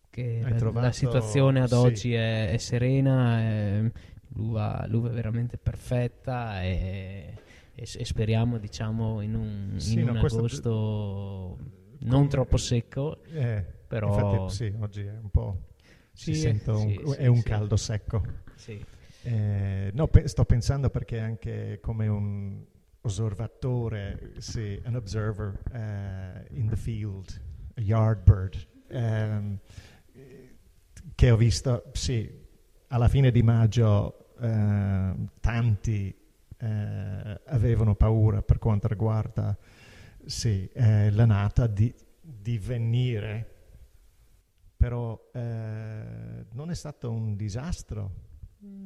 che 0.09 0.41
la, 0.43 0.55
trovato- 0.57 0.87
la 0.87 0.93
situazione 0.93 1.61
ad 1.61 1.69
sì. 1.69 1.75
oggi 1.75 2.15
è, 2.15 2.51
è 2.51 2.57
serena, 2.57 3.41
è- 3.41 3.93
l'uva, 4.35 4.85
l'uva 4.89 5.11
è 5.11 5.13
veramente 5.13 5.57
perfetta 5.59 6.63
e, 6.63 7.35
e 7.75 7.87
e 7.97 8.05
speriamo 8.05 8.59
diciamo 8.59 9.21
in 9.21 9.35
un, 9.37 9.75
Sì, 9.77 10.01
in 10.01 10.05
no, 10.05 10.11
un 10.11 10.17
agosto 10.17 11.59
non 12.01 12.09
come- 12.23 12.29
troppo 12.29 12.57
secco, 12.57 13.23
Eh, 13.31 13.65
però 13.87 14.09
Infatti, 14.09 14.55
sì, 14.55 14.75
oggi 14.81 15.03
è 15.03 15.17
un 15.17 15.31
po'. 15.31 15.57
Si 16.13 16.35
Sì, 16.35 16.35
sente 16.35 16.71
un, 16.71 16.81
sì, 16.89 16.95
è 16.97 17.05
sì, 17.23 17.27
un 17.27 17.43
caldo 17.43 17.77
secco. 17.77 18.23
Eh, 19.23 19.91
no, 19.95 20.09
pe- 20.09 20.27
sto 20.29 20.45
pensando 20.45 20.91
perché 20.91 21.19
anche 21.21 21.79
come 21.81 22.07
un 22.09 22.65
osservatore, 23.03 24.33
sì, 24.39 24.81
an 24.85 24.97
observer 24.97 25.61
eh, 25.73 26.47
in 26.57 26.69
the 26.69 26.77
field, 26.77 27.41
a 27.77 27.81
yard 27.81 28.23
bird, 28.25 28.67
ehm, 28.89 29.59
che 31.15 31.31
ho 31.31 31.37
visto, 31.37 31.85
sì, 31.93 32.31
alla 32.89 33.09
fine 33.09 33.31
di 33.31 33.43
maggio 33.43 34.18
eh, 34.41 35.15
tanti 35.41 36.17
eh, 36.59 37.41
avevano 37.47 37.95
paura 37.95 38.43
per 38.43 38.59
quanto 38.59 38.89
riguarda 38.89 39.57
sì, 40.25 40.69
eh, 40.73 41.11
l'annata 41.11 41.67
di, 41.67 41.95
di 42.21 42.59
venire, 42.59 43.55
però 44.77 45.31
eh, 45.33 46.47
non 46.53 46.71
è 46.71 46.75
stato 46.75 47.11
un 47.11 47.37
disastro. 47.37 48.27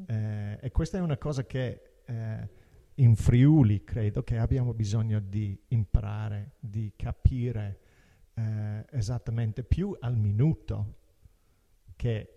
Eh, 0.06 0.58
e 0.60 0.70
questa 0.70 0.98
è 0.98 1.00
una 1.00 1.16
cosa 1.16 1.44
che 1.44 2.00
eh, 2.04 2.48
in 2.96 3.16
Friuli 3.16 3.84
credo 3.84 4.22
che 4.22 4.38
abbiamo 4.38 4.74
bisogno 4.74 5.18
di 5.18 5.58
imparare, 5.68 6.52
di 6.60 6.92
capire 6.96 7.78
esattamente 8.90 9.62
più 9.62 9.94
al 10.00 10.16
minuto 10.16 10.94
che 11.96 12.31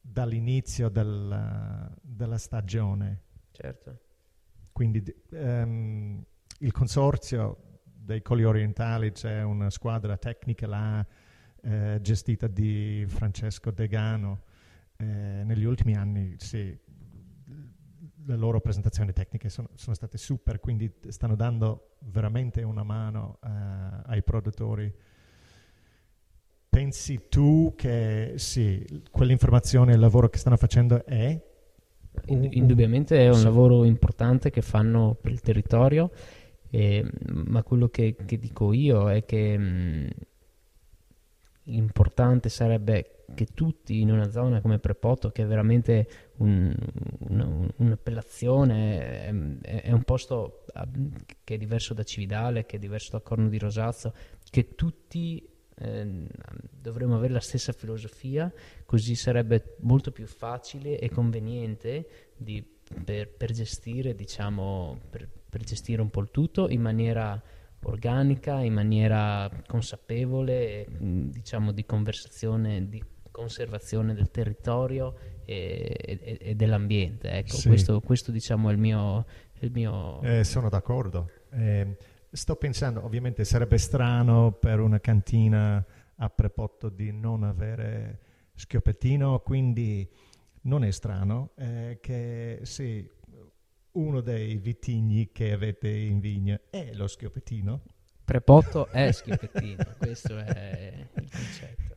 dall'inizio 0.00 0.88
del- 0.88 1.94
della 2.00 2.38
stagione. 2.38 3.22
Certo. 3.50 3.98
Quindi 4.72 5.02
ehm, 5.32 6.24
il 6.60 6.72
consorzio 6.72 7.80
dei 7.82 8.22
Colli 8.22 8.44
Orientali 8.44 9.12
c'è 9.12 9.42
una 9.42 9.70
squadra 9.70 10.16
tecnica 10.16 10.66
là 10.66 11.06
eh, 11.60 11.98
gestita 12.00 12.46
di 12.46 13.04
Francesco 13.06 13.70
Degano. 13.70 14.42
Eh, 14.96 15.04
negli 15.44 15.64
ultimi 15.64 15.94
anni 15.94 16.34
sì, 16.38 16.76
le 18.24 18.36
loro 18.36 18.60
presentazioni 18.60 19.12
tecniche 19.12 19.48
sono, 19.48 19.70
sono 19.74 19.94
state 19.94 20.18
super, 20.18 20.60
quindi 20.60 20.92
stanno 21.08 21.34
dando 21.34 21.96
veramente 22.00 22.62
una 22.62 22.82
mano 22.82 23.38
eh, 23.42 23.48
ai 23.48 24.22
produttori. 24.22 24.92
Pensi 26.78 27.22
tu 27.28 27.72
che 27.76 28.34
sì, 28.36 29.02
quell'informazione 29.10 29.90
e 29.90 29.94
il 29.94 30.00
lavoro 30.00 30.28
che 30.28 30.38
stanno 30.38 30.56
facendo 30.56 31.04
è 31.04 31.36
Ind- 32.26 32.44
un- 32.44 32.48
indubbiamente 32.52 33.18
è 33.18 33.28
un 33.28 33.34
sì. 33.34 33.42
lavoro 33.42 33.82
importante 33.82 34.50
che 34.50 34.62
fanno 34.62 35.16
per 35.20 35.32
il 35.32 35.40
territorio, 35.40 36.08
e- 36.70 37.04
ma 37.32 37.64
quello 37.64 37.88
che, 37.88 38.14
che 38.24 38.38
dico 38.38 38.72
io 38.72 39.10
è 39.10 39.24
che 39.24 39.58
mh, 39.58 40.08
l'importante 41.64 42.48
sarebbe 42.48 43.24
che 43.34 43.46
tutti 43.46 44.00
in 44.00 44.12
una 44.12 44.30
zona 44.30 44.60
come 44.60 44.78
Prepoto, 44.78 45.30
che 45.30 45.42
è 45.42 45.46
veramente 45.46 46.08
un- 46.36 46.72
una- 47.28 47.68
un'appellazione, 47.74 49.60
è, 49.60 49.80
è 49.82 49.90
un 49.90 50.04
posto 50.04 50.64
ah, 50.74 50.86
che 51.42 51.54
è 51.54 51.58
diverso 51.58 51.92
da 51.92 52.04
Cividale, 52.04 52.66
che 52.66 52.76
è 52.76 52.78
diverso 52.78 53.10
da 53.10 53.20
Corno 53.20 53.48
di 53.48 53.58
Rosazzo, 53.58 54.14
che 54.48 54.76
tutti 54.76 55.56
ehm, 55.78 56.26
dovremmo 56.80 57.16
avere 57.16 57.32
la 57.32 57.40
stessa 57.40 57.72
filosofia, 57.72 58.52
così 58.84 59.14
sarebbe 59.14 59.76
molto 59.80 60.10
più 60.12 60.26
facile 60.26 60.98
e 60.98 61.08
conveniente 61.10 62.08
di- 62.36 62.64
per, 63.04 63.28
per 63.30 63.52
gestire, 63.52 64.14
diciamo, 64.14 64.98
per, 65.10 65.28
per 65.48 65.62
gestire 65.62 66.00
un 66.00 66.08
po' 66.10 66.20
il 66.20 66.30
tutto 66.30 66.68
in 66.68 66.80
maniera 66.80 67.40
organica, 67.84 68.60
in 68.60 68.72
maniera 68.72 69.48
consapevole, 69.66 70.86
mh, 70.88 71.30
diciamo 71.30 71.72
di 71.72 71.84
conversazione, 71.84 72.88
di 72.88 73.02
conservazione 73.30 74.14
del 74.14 74.30
territorio 74.30 75.14
e, 75.44 75.94
e- 76.00 76.38
e 76.40 76.54
dell'ambiente. 76.54 77.30
Ecco, 77.30 77.54
Sì. 77.56 77.68
questo, 77.68 78.00
questo 78.00 78.32
diciamo 78.32 78.68
è 78.68 78.72
il 78.72 78.78
mio... 78.78 79.26
Il 79.60 79.72
mio 79.72 80.20
Eh, 80.22 80.44
sono 80.44 80.68
d'accordo. 80.68 81.30
Eh, 81.50 81.96
sto 82.30 82.56
pensando, 82.56 83.04
ovviamente 83.04 83.44
sarebbe 83.44 83.78
strano 83.78 84.52
per 84.52 84.80
una 84.80 85.00
cantina 85.00 85.84
a 86.16 86.30
Prepotto 86.30 86.88
di 86.88 87.12
non 87.12 87.44
avere 87.44 88.20
schioppettino, 88.54 89.40
quindi 89.40 90.08
non 90.62 90.84
è 90.84 90.90
strano 90.90 91.52
eh, 91.56 91.98
che 92.00 92.60
sì, 92.62 93.08
uno 93.92 94.20
dei 94.20 94.56
vitigni 94.56 95.30
che 95.32 95.52
avete 95.52 95.88
in 95.88 96.20
vigna 96.20 96.60
è 96.70 96.92
lo 96.94 97.06
schioppettino. 97.06 97.82
Prepotto 98.24 98.88
è 98.88 99.10
schioppettino, 99.10 99.84
questo 99.98 100.36
è 100.36 101.08
il 101.14 101.30
concetto. 101.30 101.87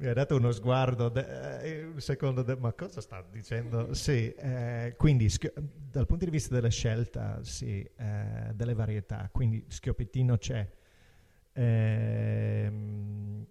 Mi 0.00 0.06
ha 0.06 0.14
dato 0.14 0.34
uno 0.36 0.50
sguardo, 0.50 1.10
de- 1.10 1.60
eh, 1.60 1.84
un 1.84 2.00
secondo, 2.00 2.42
de- 2.42 2.56
ma 2.56 2.72
cosa 2.72 3.02
sta 3.02 3.22
dicendo? 3.30 3.92
Sì, 3.92 4.32
eh, 4.32 4.94
quindi 4.96 5.28
schio- 5.28 5.52
dal 5.54 6.06
punto 6.06 6.24
di 6.24 6.30
vista 6.30 6.54
della 6.54 6.70
scelta, 6.70 7.44
sì, 7.44 7.82
eh, 7.96 8.50
delle 8.54 8.72
varietà, 8.72 9.28
quindi 9.30 9.62
schioppettino 9.68 10.38
c'è, 10.38 10.66
ehm, 11.52 13.46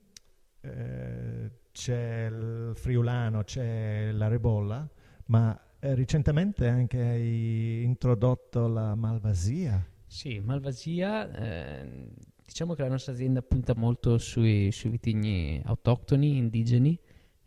eh, 0.61 1.51
c'è 1.71 2.25
il 2.31 2.71
friulano, 2.73 3.43
c'è 3.43 4.09
la 4.11 4.27
ribolla, 4.27 4.89
ma 5.25 5.55
eh, 5.79 5.93
recentemente 5.93 6.67
anche 6.67 6.99
hai 6.99 7.83
introdotto 7.83 8.67
la 8.67 8.95
malvasia. 8.95 9.85
Sì, 10.07 10.39
Malvasia, 10.39 11.31
eh, 11.31 12.09
diciamo 12.49 12.73
che 12.73 12.81
la 12.81 12.89
nostra 12.89 13.13
azienda 13.13 13.43
punta 13.43 13.75
molto 13.75 14.17
sui, 14.17 14.71
sui 14.71 14.89
vitigni 14.89 15.61
autoctoni, 15.63 16.37
indigeni, 16.37 16.99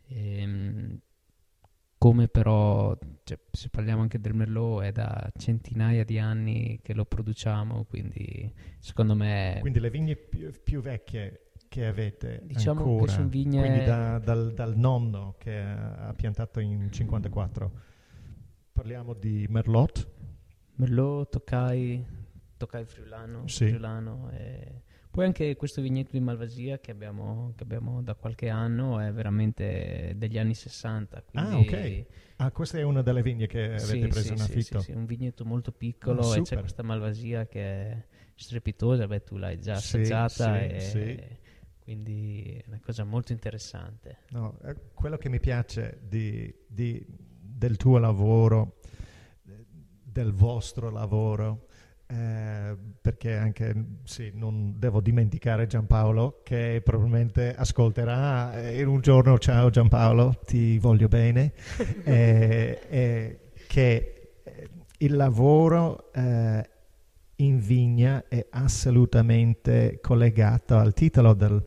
ehm, 0.07 0.97
come 1.97 2.27
però, 2.29 2.97
cioè, 3.23 3.37
se 3.51 3.67
parliamo 3.67 4.01
anche 4.01 4.21
del 4.21 4.33
Merlot, 4.33 4.83
è 4.83 4.91
da 4.93 5.29
centinaia 5.37 6.05
di 6.05 6.19
anni 6.19 6.79
che 6.81 6.93
lo 6.93 7.03
produciamo, 7.03 7.83
quindi 7.83 8.49
secondo 8.79 9.13
me... 9.13 9.57
Quindi 9.59 9.81
le 9.81 9.89
vigne 9.89 10.15
più, 10.15 10.49
più 10.63 10.81
vecchie 10.81 11.51
che 11.67 11.85
avete 11.85 12.41
Diciamo 12.45 12.83
che 12.83 12.89
ancora, 12.89 13.11
son 13.11 13.27
vigne- 13.27 13.59
quindi 13.59 13.83
da- 13.83 14.19
dal, 14.19 14.53
dal 14.53 14.77
nonno 14.77 15.35
che 15.37 15.59
ha 15.59 16.13
piantato 16.15 16.61
in 16.61 16.89
54. 16.89 17.71
Parliamo 18.71 19.13
di 19.13 19.47
Merlot, 19.49 20.07
Merlot, 20.75 21.29
Toccai, 21.29 22.05
Toccai 22.55 22.85
Friulano, 22.85 23.47
Sì. 23.47 23.67
Friulano 23.67 24.29
e 24.31 24.83
poi 25.13 25.25
anche 25.25 25.55
questo 25.55 25.79
vigneto 25.79 26.09
di 26.13 26.19
Malvasia 26.19 26.79
che 26.79 26.89
abbiamo, 26.89 27.53
che 27.55 27.61
abbiamo 27.61 28.01
da 28.01 28.15
qualche 28.15 28.49
anno 28.49 28.99
è 28.99 29.11
veramente 29.13 30.13
degli 30.15 30.39
anni 30.39 30.55
60. 30.55 31.23
Ah, 31.33 31.59
ok. 31.59 32.05
Ah, 32.37 32.49
questa 32.49 32.79
è 32.79 32.81
una 32.81 33.03
delle 33.03 33.21
vigne 33.21 33.45
che 33.45 33.75
avete 33.75 33.83
sì, 33.83 34.07
preso 34.07 34.21
sì, 34.29 34.33
in 34.33 34.41
affitto. 34.41 34.79
sì, 34.79 34.85
sì, 34.85 34.97
un 34.97 35.05
vigneto 35.05 35.45
molto 35.45 35.71
piccolo 35.71 36.31
Ah, 36.31 36.37
e 36.37 36.41
c'è 36.41 36.57
questa 36.57 36.81
Malvasia 36.81 37.45
che 37.45 37.61
è 37.61 38.05
strepitosa, 38.33 39.05
beh 39.05 39.23
tu 39.23 39.37
l'hai 39.37 39.59
già 39.59 39.73
assaggiata 39.75 40.57
sì, 40.57 40.73
e 40.73 40.79
sì. 40.79 41.37
quindi 41.79 42.59
è 42.59 42.63
una 42.69 42.79
cosa 42.83 43.03
molto 43.03 43.33
interessante. 43.33 44.21
No, 44.29 44.57
eh, 44.63 44.75
quello 44.95 45.17
che 45.17 45.29
mi 45.29 45.39
piace 45.39 45.99
di- 46.07 46.51
di- 46.65 47.05
del 47.07 47.77
tuo 47.77 47.99
lavoro, 47.99 48.79
del 49.43 50.33
vostro 50.33 50.89
lavoro, 50.89 51.67
eh, 52.13 52.77
perché 53.01 53.35
anche 53.35 53.73
sì, 54.03 54.31
non 54.35 54.75
devo 54.77 55.01
dimenticare 55.01 55.65
Giampaolo 55.65 56.41
che 56.43 56.79
probabilmente 56.83 57.55
ascolterà 57.55 58.61
eh, 58.61 58.79
in 58.79 58.87
un 58.87 59.01
giorno 59.01 59.39
ciao 59.39 59.71
Giampaolo 59.71 60.41
ti 60.45 60.77
voglio 60.77 61.07
bene 61.07 61.53
eh, 62.05 62.79
eh, 62.87 63.39
che 63.67 64.31
eh, 64.43 64.69
il 64.99 65.15
lavoro 65.15 66.13
eh, 66.13 66.69
in 67.37 67.57
vigna 67.57 68.25
è 68.27 68.45
assolutamente 68.51 69.97
collegato 69.99 70.77
al 70.77 70.93
titolo 70.93 71.33
del, 71.33 71.65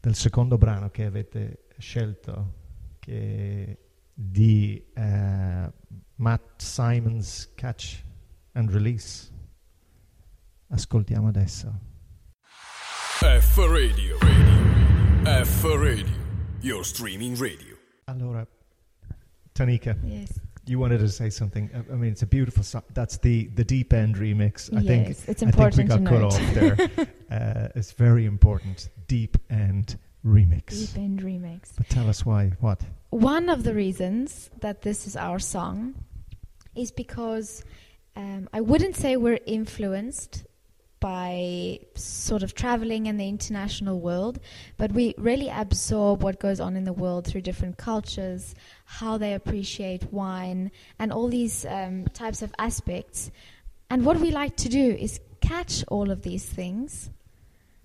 del 0.00 0.14
secondo 0.14 0.56
brano 0.56 0.88
che 0.88 1.04
avete 1.04 1.64
scelto 1.76 2.54
che 2.98 3.76
di 4.14 4.82
Matt 4.94 6.60
Simons 6.62 7.52
Catch 7.54 8.02
and 8.52 8.70
Release 8.70 9.29
ascoltiamo 10.70 11.28
adesso 11.28 11.72
F 13.22 13.56
Radio. 13.58 14.16
Radio. 14.20 15.24
F 15.42 15.64
Radio. 15.64 16.06
Your 16.60 16.84
streaming 16.84 17.36
radio. 17.38 17.76
allora 18.06 18.46
Tanika 19.52 19.96
Yes. 20.02 20.40
you 20.66 20.78
wanted 20.78 21.00
to 21.00 21.08
say 21.08 21.30
something 21.30 21.68
I 21.74 21.92
I 21.92 21.96
mean 21.96 22.12
it's 22.12 22.22
a 22.22 22.26
beautiful 22.26 22.62
song 22.62 22.82
that's 22.92 23.18
the 23.18 23.50
the 23.54 23.64
deep 23.64 23.92
end 23.92 24.16
remix 24.16 24.70
I 24.72 24.82
think 24.82 25.08
yes, 25.08 25.28
it's 25.28 25.42
I 25.42 25.50
think 25.50 25.76
we 25.76 25.82
important 25.82 25.88
got 25.88 26.04
cut 26.04 26.20
note. 26.20 26.32
off 26.34 26.54
there 26.54 26.76
uh, 27.30 27.68
it's 27.78 27.92
very 27.92 28.24
important 28.24 28.88
deep 29.06 29.36
end 29.50 29.96
remix 30.24 30.68
Deep 30.70 30.96
End 31.02 31.20
remix. 31.22 31.72
but 31.76 31.88
tell 31.88 32.08
us 32.08 32.24
why 32.26 32.52
what 32.60 32.80
One 33.10 33.48
of 33.48 33.64
the 33.64 33.74
reasons 33.74 34.50
that 34.60 34.82
this 34.82 35.06
is 35.06 35.16
our 35.16 35.38
song 35.40 35.94
is 36.74 36.92
because 36.92 37.64
um, 38.16 38.48
I 38.52 38.60
wouldn't 38.60 38.96
say 38.96 39.16
we're 39.16 39.40
influenced 39.46 40.44
by 41.00 41.80
sort 41.94 42.42
of 42.42 42.54
traveling 42.54 43.06
in 43.06 43.16
the 43.16 43.28
international 43.28 44.00
world, 44.00 44.38
but 44.76 44.92
we 44.92 45.14
really 45.16 45.48
absorb 45.48 46.22
what 46.22 46.38
goes 46.38 46.60
on 46.60 46.76
in 46.76 46.84
the 46.84 46.92
world 46.92 47.26
through 47.26 47.40
different 47.40 47.78
cultures, 47.78 48.54
how 48.84 49.16
they 49.18 49.32
appreciate 49.34 50.12
wine, 50.12 50.70
and 50.98 51.12
all 51.12 51.28
these 51.28 51.64
um, 51.66 52.06
types 52.12 52.42
of 52.42 52.52
aspects. 52.58 53.30
And 53.88 54.04
what 54.04 54.18
we 54.20 54.30
like 54.30 54.56
to 54.56 54.68
do 54.68 54.90
is 54.92 55.20
catch 55.40 55.82
all 55.88 56.10
of 56.10 56.22
these 56.22 56.44
things 56.44 57.10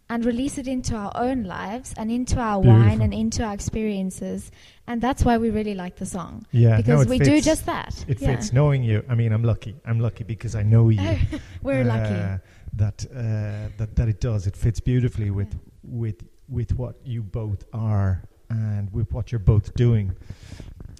and 0.07 0.23
release 0.23 0.59
it 0.59 0.67
into 0.67 0.95
our 0.95 1.11
own 1.15 1.45
lives 1.45 1.93
and 1.97 2.11
into 2.11 2.39
our 2.39 2.59
wine 2.59 3.01
and 3.01 3.11
into 3.11 3.43
our 3.43 3.53
experiences. 3.55 4.51
And 4.85 5.01
that's 5.01 5.25
why 5.25 5.39
we 5.39 5.49
really 5.49 5.73
like 5.73 5.95
the 5.95 6.05
song. 6.05 6.45
yeah 6.51 6.77
because 6.77 7.03
it 7.03 7.09
we 7.09 7.17
do 7.17 7.41
just 7.41 7.65
that. 7.65 8.05
It 8.07 8.21
Yeah. 8.21 8.35
fits. 8.35 8.53
Knowing 8.53 8.83
you, 8.83 9.03
I 9.09 9.15
mean, 9.15 9.31
I'm 9.31 9.43
lucky. 9.43 9.75
I'm 9.83 9.99
lucky 9.99 10.23
because 10.23 10.53
I 10.53 10.61
know 10.61 10.89
you. 10.89 11.17
We're 11.63 11.81
uh, 11.81 11.85
lucky. 11.85 12.41
That 12.75 13.05
uh, 13.11 13.69
that 13.77 13.93
that 13.95 14.07
it 14.07 14.19
does. 14.19 14.45
It 14.45 14.55
fits 14.55 14.79
beautifully 14.81 15.29
with 15.29 15.53
Yeah. 15.53 15.59
with 15.83 16.23
with 16.47 16.73
what 16.75 16.95
you 17.03 17.23
both 17.23 17.65
are 17.71 18.21
and 18.49 18.89
with 18.91 19.11
what 19.11 19.31
you're 19.31 19.43
both 19.43 19.71
doing. 19.73 20.13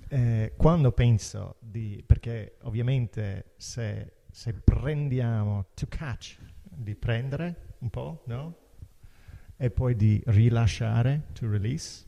Eh, 0.09 0.53
quando 0.57 0.91
penso 0.91 1.55
di 1.59 2.03
perché 2.05 2.57
ovviamente 2.63 3.53
se 3.57 4.13
se 4.31 4.53
prendiamo 4.53 5.67
to 5.75 5.87
catch 5.87 6.37
di 6.63 6.95
prendere 6.95 7.75
un 7.79 7.89
po', 7.89 8.23
no? 8.27 8.55
E 9.57 9.69
poi 9.69 9.95
di 9.95 10.21
rilasciare 10.25 11.27
to 11.33 11.49
release. 11.49 12.03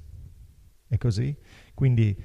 È 0.88 0.97
così. 0.97 1.36
Quindi 1.73 2.15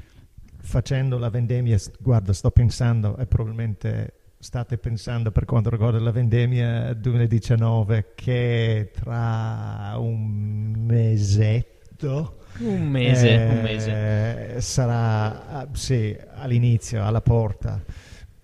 facendo 0.58 1.18
la 1.18 1.28
vendemmia, 1.30 1.78
guarda, 2.00 2.32
sto 2.32 2.50
pensando 2.50 3.16
e 3.16 3.26
probabilmente 3.26 4.21
state 4.42 4.76
pensando 4.76 5.30
per 5.30 5.44
quanto 5.44 5.70
riguarda 5.70 6.00
la 6.00 6.10
vendemmia 6.10 6.92
2019 6.94 8.10
che 8.16 8.90
tra 8.92 9.94
un 9.98 10.74
mesetto 10.84 12.38
Un 12.58 12.88
mese, 12.88 13.30
eh, 13.30 13.48
un 13.48 13.62
mese. 13.62 14.60
sarà 14.60 15.46
ah, 15.46 15.68
sì, 15.72 16.16
all'inizio, 16.34 17.04
alla 17.04 17.20
porta. 17.20 17.80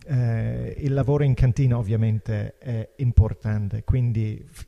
Eh, 0.07 0.77
il 0.79 0.93
lavoro 0.95 1.25
in 1.25 1.35
cantina 1.35 1.77
ovviamente 1.77 2.57
è 2.59 2.91
importante, 2.99 3.83
quindi 3.83 4.47
f- 4.49 4.67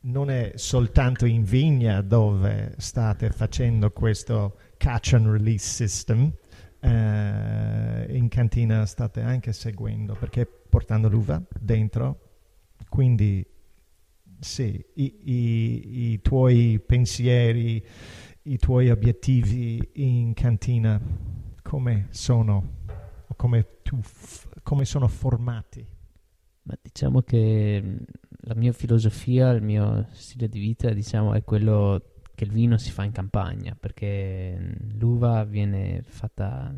non 0.00 0.30
è 0.30 0.52
soltanto 0.54 1.26
in 1.26 1.44
vigna 1.44 2.00
dove 2.00 2.74
state 2.78 3.28
facendo 3.28 3.90
questo 3.90 4.56
catch 4.78 5.12
and 5.12 5.26
release 5.26 5.66
system, 5.66 6.32
eh, 6.84 8.06
in 8.16 8.28
cantina 8.28 8.84
state 8.86 9.20
anche 9.20 9.52
seguendo 9.52 10.14
perché 10.14 10.46
portando 10.46 11.08
l'uva 11.08 11.42
dentro, 11.58 12.20
quindi 12.88 13.44
sì, 14.38 14.84
i, 14.94 15.14
i- 15.24 16.12
i 16.12 16.20
tuoi 16.20 16.80
pensieri, 16.84 17.82
i 18.42 18.58
tuoi 18.58 18.90
obiettivi 18.90 19.80
in 19.94 20.34
cantina 20.34 21.00
come 21.62 22.06
sono 22.10 22.72
o 23.26 23.34
come, 23.36 23.66
tu 23.82 23.98
come 24.62 24.84
sono 24.84 25.08
formati? 25.08 25.86
Ma 26.62 26.76
diciamo 26.80 27.22
che 27.22 27.80
mh, 27.82 28.04
la 28.46 28.54
mia 28.54 28.72
filosofia, 28.72 29.50
il 29.50 29.62
mio 29.62 30.06
stile 30.12 30.48
di 30.48 30.58
vita, 30.60 30.90
diciamo, 30.92 31.34
è 31.34 31.42
quello 31.44 32.13
che 32.34 32.44
il 32.44 32.50
vino 32.50 32.78
si 32.78 32.90
fa 32.90 33.04
in 33.04 33.12
campagna, 33.12 33.76
perché 33.78 34.56
mh, 34.58 34.98
l'uva 34.98 35.44
viene 35.44 36.02
fatta, 36.02 36.74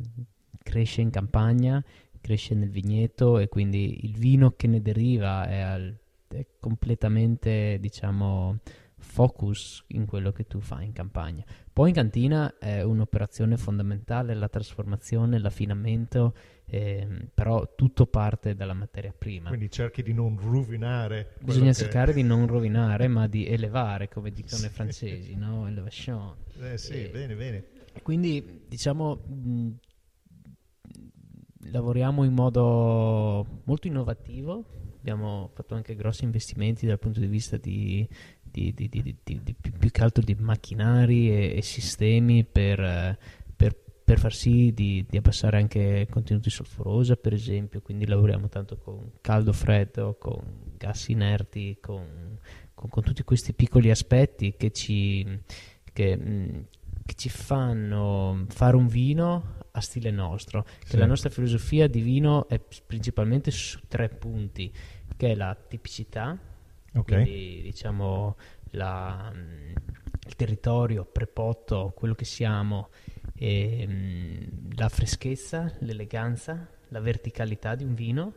cresce 0.62 1.01
in 1.01 1.11
campagna, 1.11 1.83
cresce 2.21 2.55
nel 2.55 2.71
vigneto 2.71 3.38
e 3.38 3.49
quindi 3.49 4.05
il 4.05 4.16
vino 4.16 4.53
che 4.57 4.66
ne 4.66 4.83
deriva 4.83 5.47
è, 5.47 5.59
al- 5.61 5.97
è 6.29 6.47
completamente, 6.59 7.79
diciamo, 7.81 8.59
focus 8.99 9.85
in 9.88 10.07
quello 10.07 10.33
che 10.33 10.47
tu 10.47 10.61
fai 10.61 10.87
in 10.87 10.92
campagna. 10.92 11.45
Poi 11.73 11.88
in 11.90 11.95
cantina 11.95 12.59
è 12.59 12.83
un'operazione 12.83 13.57
fondamentale, 13.57 14.35
la 14.35 14.49
trasformazione, 14.49 15.38
l'affinamento, 15.38 16.35
ehm, 16.68 17.29
però 17.33 17.74
tutto 17.74 18.07
parte 18.07 18.55
dalla 18.55 18.74
materia 18.74 19.12
prima. 19.16 19.48
Quindi 19.48 19.70
cerchi 19.70 20.02
di 20.02 20.12
non 20.12 20.37
rovinare. 20.38 21.35
Bisogna 21.40 21.72
cercare 21.72 22.12
di 22.12 22.22
non 22.22 22.46
rovinare, 22.46 23.09
ma 23.09 23.26
di 23.26 23.46
elevare, 23.46 24.09
come 24.09 24.31
dicono 24.33 24.57
Sì. 24.61 24.66
i 24.66 24.70
francesi, 24.70 25.35
no? 25.37 25.66
Elevation. 25.66 26.35
Eh, 26.61 26.79
sì, 26.79 27.05
Eh, 27.05 27.09
bene, 27.11 27.35
bene. 27.35 27.64
Quindi, 28.02 28.64
diciamo, 28.68 29.14
mh, 29.14 29.70
lavoriamo 31.70 32.24
in 32.24 32.33
modo 32.33 33.61
molto 33.64 33.87
innovativo. 33.87 34.64
Abbiamo 34.98 35.50
fatto 35.55 35.74
anche 35.74 35.94
grossi 35.94 36.24
investimenti 36.24 36.85
dal 36.87 36.98
punto 36.98 37.20
di 37.20 37.26
vista 37.26 37.57
di, 37.57 38.07
di- 38.42 38.72
di- 38.74 38.88
di- 39.22 39.55
più 39.55 39.90
che 39.90 40.02
altro 40.02 40.22
di 40.22 40.35
macchinari 40.35 41.31
e, 41.31 41.57
e 41.57 41.62
sistemi 41.62 42.44
per, 42.44 42.81
eh, 42.81 43.18
per- 44.07 44.21
far 44.21 44.33
sì 44.33 44.73
di, 44.73 45.05
di 45.09 45.16
abbassare 45.16 45.57
anche 45.59 46.07
contenuti 46.09 46.49
solforosa, 46.49 47.16
per 47.16 47.33
esempio. 47.33 47.81
Quindi 47.83 48.07
lavoriamo 48.07 48.49
tanto 48.49 48.77
con 48.77 49.11
caldo 49.21 49.53
freddo, 49.53 50.16
con 50.19 50.40
gas 50.79 51.09
inerti, 51.09 51.79
con, 51.81 52.38
con- 52.73 52.88
con 52.88 53.03
tutti 53.03 53.25
questi 53.25 53.53
piccoli 53.53 53.90
aspetti 53.90 54.55
che 54.57 54.71
ci, 54.71 55.27
che, 55.92 56.16
mh, 56.16 56.66
che 57.05 57.14
ci 57.14 57.29
fanno 57.29 58.45
fare 58.49 58.77
un 58.77 58.87
vino 58.87 59.55
a 59.73 59.81
stile 59.81 60.12
nostro. 60.12 60.62
Che 60.62 60.87
Sì. 60.90 60.97
la 60.99 61.07
nostra 61.07 61.29
filosofia 61.29 61.88
di 61.88 62.01
vino 62.01 62.49
è 62.49 62.61
principalmente 62.87 63.51
su 63.51 63.81
tre 63.88 64.09
punti, 64.09 64.73
che 65.16 65.33
è 65.33 65.35
la 65.35 65.55
tipicità, 65.69 66.38
Ok. 66.95 67.05
quindi 67.05 67.61
diciamo 67.62 68.37
la, 68.71 69.33
mh, 69.35 69.73
il 70.29 70.37
territorio 70.37 71.05
prepotto, 71.05 71.92
quello 71.95 72.14
che 72.14 72.25
siamo, 72.25 72.88
e, 73.38 73.87
mh, 73.87 74.77
la 74.77 74.88
freschezza, 74.88 75.72
l'eleganza, 75.81 76.68
la 76.88 77.01
verticalità 77.01 77.75
di 77.75 77.85
un 77.85 77.94
vino 77.94 78.35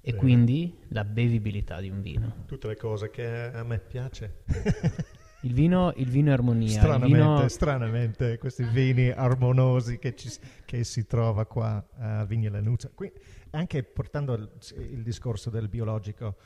e 0.00 0.10
Bene. 0.10 0.18
quindi 0.18 0.78
la 0.88 1.04
bevibilità 1.04 1.80
di 1.80 1.90
un 1.90 2.00
vino. 2.00 2.44
Tutte 2.46 2.68
le 2.68 2.76
cose 2.76 3.10
che 3.10 3.26
a 3.26 3.62
me 3.64 3.78
piace. 3.78 4.42
Il 5.42 5.52
vino, 5.54 5.92
il 5.94 6.10
vino 6.10 6.30
è 6.30 6.32
armonia. 6.32 6.68
stranamente, 6.80 7.16
vino- 7.16 7.48
stranamente, 7.48 8.38
questi 8.38 8.64
vini 8.64 9.08
armonosi 9.10 9.98
che, 10.00 10.16
ci- 10.16 10.36
che 10.64 10.82
si 10.82 11.06
trova 11.06 11.46
qua 11.46 11.86
a 11.96 12.24
Vigna 12.24 12.50
Lanuzza. 12.50 12.90
Qui, 12.92 13.08
anche 13.50 13.84
portando 13.84 14.34
il, 14.34 14.50
il 14.90 15.02
discorso 15.04 15.48
del 15.48 15.68
biologico, 15.68 16.38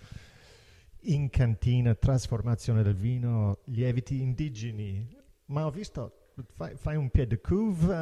in 1.04 1.30
cantina, 1.30 1.94
trasformazione 1.94 2.82
del 2.82 2.94
vino, 2.94 3.60
lieviti 3.64 4.20
indigeni, 4.20 5.08
ma 5.46 5.64
ho 5.64 5.70
visto... 5.70 6.21
Fai, 6.56 6.74
fai 6.76 6.96
un 6.96 7.10
pied 7.10 7.28
de 7.28 7.40
couve 7.40 7.94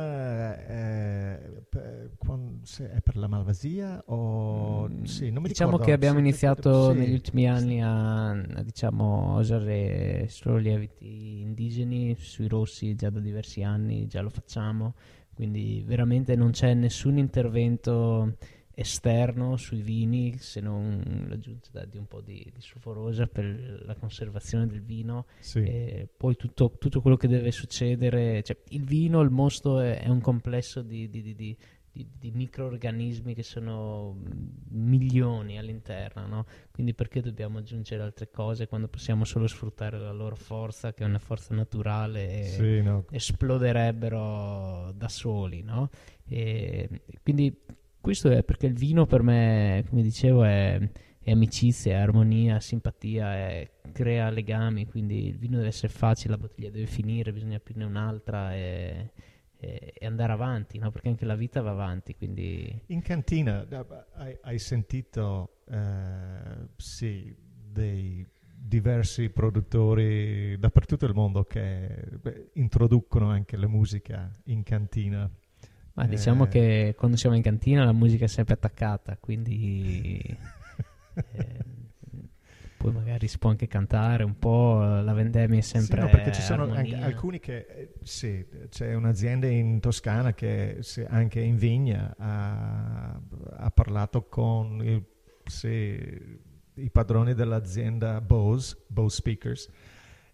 eh, 0.69 1.63
per, 1.69 2.13
quan- 2.17 2.61
se 2.63 2.89
è 2.93 3.01
per 3.01 3.17
la 3.17 3.27
Malvasia 3.27 4.03
o 4.07 4.89
Mm, 4.89 5.03
sì, 5.03 5.31
non 5.31 5.43
mi 5.43 5.49
diciamo 5.49 5.49
ricordo 5.49 5.79
che 5.79 5.93
abbiamo 5.93 6.19
se- 6.19 6.21
iniziato 6.21 6.93
sì, 6.93 6.93
negli 6.93 7.13
ultimi 7.13 7.49
anni 7.49 7.83
a, 7.83 8.31
a, 8.31 8.63
diciamo, 8.63 9.39
usare 9.39 10.27
solo 10.29 10.57
lieviti 10.57 11.41
indigeni 11.41 12.15
sui 12.17 12.49
rossi 12.49 12.95
già 12.95 13.11
da 13.11 13.21
diversi 13.21 13.63
anni, 13.63 14.07
già 14.07 14.21
lo 14.23 14.31
facciamo, 14.31 14.95
quindi 15.35 15.83
veramente 15.87 16.35
non 16.37 16.51
c'è 16.51 16.75
nessun 16.75 17.17
intervento 17.19 18.37
esterno 18.75 19.57
sui 19.57 19.83
vini 19.83 20.39
se 20.39 20.61
non 20.61 21.27
l'aggiunta 21.29 21.85
di 21.85 21.99
un 21.99 22.07
po' 22.07 22.21
di, 22.21 22.51
di 22.55 22.61
sulforosa 22.61 23.27
per 23.27 23.83
la 23.85 23.95
conservazione 23.95 24.67
del 24.67 24.83
vino 24.83 25.27
Sì. 25.41 25.59
e 25.61 26.09
poi 26.17 26.37
tutto, 26.37 26.77
tutto 26.79 27.01
quello 27.01 27.17
che 27.17 27.29
deve 27.29 27.51
succedere, 27.51 28.43
cioè 28.43 28.57
il 28.69 28.85
vino, 28.85 29.21
il 29.21 29.31
mosto 29.31 29.81
è, 29.81 30.01
è 30.03 30.09
un 30.09 30.21
complesso 30.21 30.83
di, 30.83 31.11
di- 31.11 31.23
di- 31.23 31.35
di- 31.35 31.57
di- 31.93 32.31
microorganismi 32.31 33.35
che 33.35 33.43
sono 33.43 34.17
milioni 34.69 35.59
all'interno, 35.59 36.27
no? 36.29 36.47
quindi 36.71 36.95
perché 36.95 37.21
dobbiamo 37.21 37.59
aggiungere 37.59 38.03
altre 38.05 38.31
cose 38.31 38.69
quando 38.69 38.87
possiamo 38.87 39.25
solo 39.25 39.49
sfruttare 39.49 39.99
la 39.99 40.13
loro 40.13 40.37
forza, 40.37 40.95
che 40.95 41.03
è 41.03 41.07
una 41.07 41.19
forza 41.19 41.53
naturale 41.55 42.43
e 42.43 42.45
Sì, 42.45 42.81
no, 42.81 43.05
esploderebbero 43.11 44.93
da 44.95 45.09
soli, 45.09 45.63
no? 45.63 45.91
E 46.29 46.89
quindi 47.23 47.55
questo 48.01 48.31
è 48.31 48.43
perché 48.43 48.67
il 48.67 48.75
vino 48.75 49.07
per 49.07 49.23
me, 49.23 49.85
come 49.89 50.03
dicevo, 50.03 50.45
è, 50.45 50.81
è 51.19 51.31
amicizia, 51.31 51.93
è 51.93 52.01
armonia, 52.01 52.61
simpatia, 52.61 53.35
è- 53.35 53.71
crea 53.93 54.31
legami, 54.31 54.87
quindi 54.87 55.27
il 55.29 55.39
vino 55.39 55.57
deve 55.57 55.69
essere 55.69 55.93
facile, 55.93 56.35
la 56.35 56.39
bottiglia 56.39 56.71
deve 56.71 56.87
finire, 56.87 57.33
bisogna 57.33 57.57
aprirne 57.57 57.85
un'altra 57.85 58.55
e, 58.55 59.11
e- 59.57 59.93
e 59.95 60.07
andare 60.07 60.33
avanti, 60.33 60.79
no? 60.79 60.91
Perché 60.91 61.09
anche 61.09 61.25
la 61.25 61.35
vita 61.37 61.61
va 61.61 61.71
avanti, 61.71 62.15
quindi 62.17 62.81
In 62.87 63.03
cantina 63.03 63.67
eh, 63.69 63.87
hai, 64.15 64.39
hai 64.43 64.59
sentito 64.59 65.57
eh, 65.69 66.69
sì, 66.77 67.35
dei 67.71 68.27
diversi 68.63 69.31
produttori 69.31 70.59
dappertutto 70.59 71.07
il 71.07 71.15
mondo 71.15 71.45
che 71.45 72.05
beh, 72.21 72.51
introducono 72.55 73.31
anche 73.31 73.57
la 73.57 73.69
musica 73.69 74.31
in 74.45 74.63
cantina. 74.63 75.29
Ma 76.01 76.07
diciamo 76.07 76.45
Eh. 76.45 76.49
che 76.49 76.95
quando 76.97 77.17
siamo 77.17 77.37
in 77.37 77.43
cantina 77.43 77.85
la 77.85 77.93
musica 77.93 78.25
è 78.25 78.29
sempre 78.29 78.55
attaccata, 78.55 79.17
quindi 79.21 80.21
eh, 81.15 81.65
poi 82.77 82.93
magari 82.93 83.29
si 83.29 83.37
può 83.39 83.51
anche 83.51 83.67
cantare 83.67 84.25
un 84.25 84.39
po', 84.39 84.79
la 84.81 85.13
vendemmia 85.13 85.59
è 85.59 85.63
sempre 85.63 85.99
Sì, 86.01 86.05
no, 86.05 86.11
perché 86.11 86.33
ci 86.33 86.41
sono 86.41 86.73
anche 86.73 86.97
alcuni 86.97 87.39
che 87.39 87.67
eh, 87.69 87.93
sì, 88.03 88.45
c'è 88.71 88.95
un'azienda 88.95 89.47
in 89.47 89.81
Toscana 89.81 90.33
che 90.33 90.81
anche 91.09 91.41
in 91.41 91.57
Vigna 91.57 92.15
ha, 92.19 93.21
ha 93.59 93.71
parlato 93.71 94.25
con 94.29 94.81
il- 94.83 95.05
sì, 95.45 95.69
i 96.75 96.91
padroni 96.91 97.35
dell'azienda 97.35 98.21
Bose, 98.23 98.79
Bose 98.87 99.17
Speakers 99.17 99.69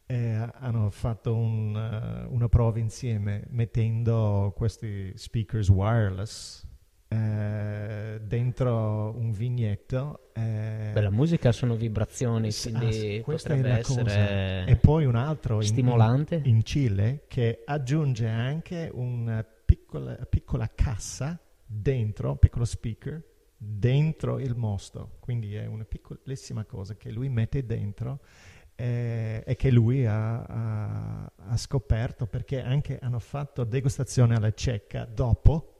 e 0.06 0.50
hanno 0.54 0.88
fatto 0.90 1.34
un, 1.34 1.76
eh, 1.76 2.26
una 2.32 2.48
prova 2.48 2.78
insieme 2.78 3.44
mettendo 3.48 4.52
questi 4.56 5.12
speakers 5.16 5.68
wireless 5.68 6.64
eh, 7.08 8.20
dentro 8.22 9.14
un 9.16 9.30
vignetto 9.32 10.30
eh, 10.34 10.90
Beh, 10.92 11.00
la 11.00 11.10
musica 11.10 11.50
sono 11.50 11.74
vibrazioni, 11.74 12.52
quindi 12.52 12.86
ah, 12.86 12.92
sì, 12.92 13.20
questa 13.24 13.54
è 13.54 13.56
potrebbe 13.56 13.78
essere 13.78 14.66
E 14.66 14.76
poi 14.76 15.06
un 15.06 15.14
altro 15.14 15.60
stimolante. 15.60 16.36
in, 16.44 16.56
in 16.56 16.64
Cile 16.64 17.24
che 17.26 17.62
aggiunge 17.64 18.28
anche 18.28 18.90
una 18.92 19.42
piccola, 19.42 20.14
piccola 20.28 20.70
cassa 20.74 21.40
dentro, 21.64 22.32
un 22.32 22.38
piccolo 22.38 22.64
speaker 22.64 23.22
dentro 23.56 24.38
il 24.38 24.54
mosto. 24.56 25.16
Quindi 25.20 25.54
è 25.54 25.66
una 25.66 25.84
piccolissima 25.84 26.64
cosa 26.64 26.96
che 26.96 27.10
lui 27.10 27.28
mette 27.28 27.64
dentro 27.64 28.20
eh, 28.76 29.42
e 29.44 29.56
che 29.56 29.70
lui 29.70 30.06
ha, 30.06 30.42
ha- 30.42 31.32
ha 31.34 31.56
scoperto 31.56 32.26
perché 32.26 32.62
anche 32.62 32.98
hanno 33.00 33.18
fatto 33.18 33.64
degustazione 33.64 34.36
alla 34.36 34.52
cecca 34.52 35.04
dopo 35.04 35.72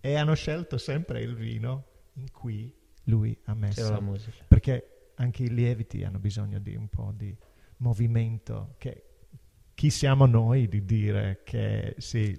e 0.00 0.16
hanno 0.16 0.34
scelto 0.34 0.78
sempre 0.78 1.22
il 1.22 1.34
vino 1.36 1.84
in 2.14 2.30
cui 2.32 2.74
lui 3.04 3.38
ha 3.44 3.54
messo 3.54 4.00
musica. 4.00 4.44
perché 4.48 5.10
anche 5.16 5.44
i 5.44 5.50
lieviti 5.50 6.02
hanno 6.04 6.18
bisogno 6.18 6.58
di 6.58 6.74
un 6.74 6.88
po' 6.88 7.12
di 7.14 7.36
movimento 7.78 8.74
che 8.78 9.04
chi 9.74 9.90
siamo 9.90 10.26
noi 10.26 10.68
di 10.68 10.84
dire 10.84 11.40
che 11.44 11.94
sì, 11.98 12.38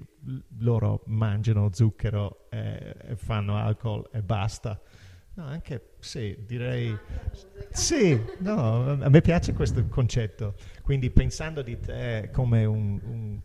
loro 0.60 1.04
mangiano 1.08 1.70
zucchero 1.74 2.48
e, 2.50 2.96
e 3.00 3.16
fanno 3.16 3.58
alcol 3.58 4.08
e 4.12 4.22
basta 4.22 4.80
no 5.36 5.46
anche 5.46 5.94
sì 6.00 6.38
direi 6.46 6.96
sì 7.72 8.20
no 8.40 8.92
a 9.02 9.10
me 9.10 9.22
piace 9.22 9.54
questo 9.54 9.84
concetto 9.88 10.56
quindi 10.84 11.10
pensando 11.10 11.62
di 11.62 11.80
te 11.80 12.30
come 12.32 12.66
un, 12.66 13.00
un- 13.04 13.40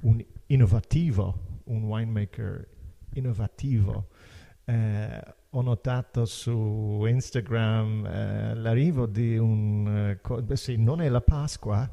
un 0.00 0.24
innovativo 0.46 1.60
un 1.64 1.82
winemaker 1.84 2.68
innovativo 3.14 4.08
eh, 4.64 5.20
ho 5.50 5.62
notato 5.62 6.24
su 6.26 7.04
Instagram 7.06 8.04
eh, 8.06 8.54
l'arrivo 8.54 9.06
di 9.06 9.36
un... 9.38 10.10
eh, 10.10 10.20
co- 10.20 10.42
beh, 10.42 10.56
sì, 10.56 10.76
non 10.76 11.00
è 11.00 11.08
la 11.08 11.22
Pasqua. 11.22 11.90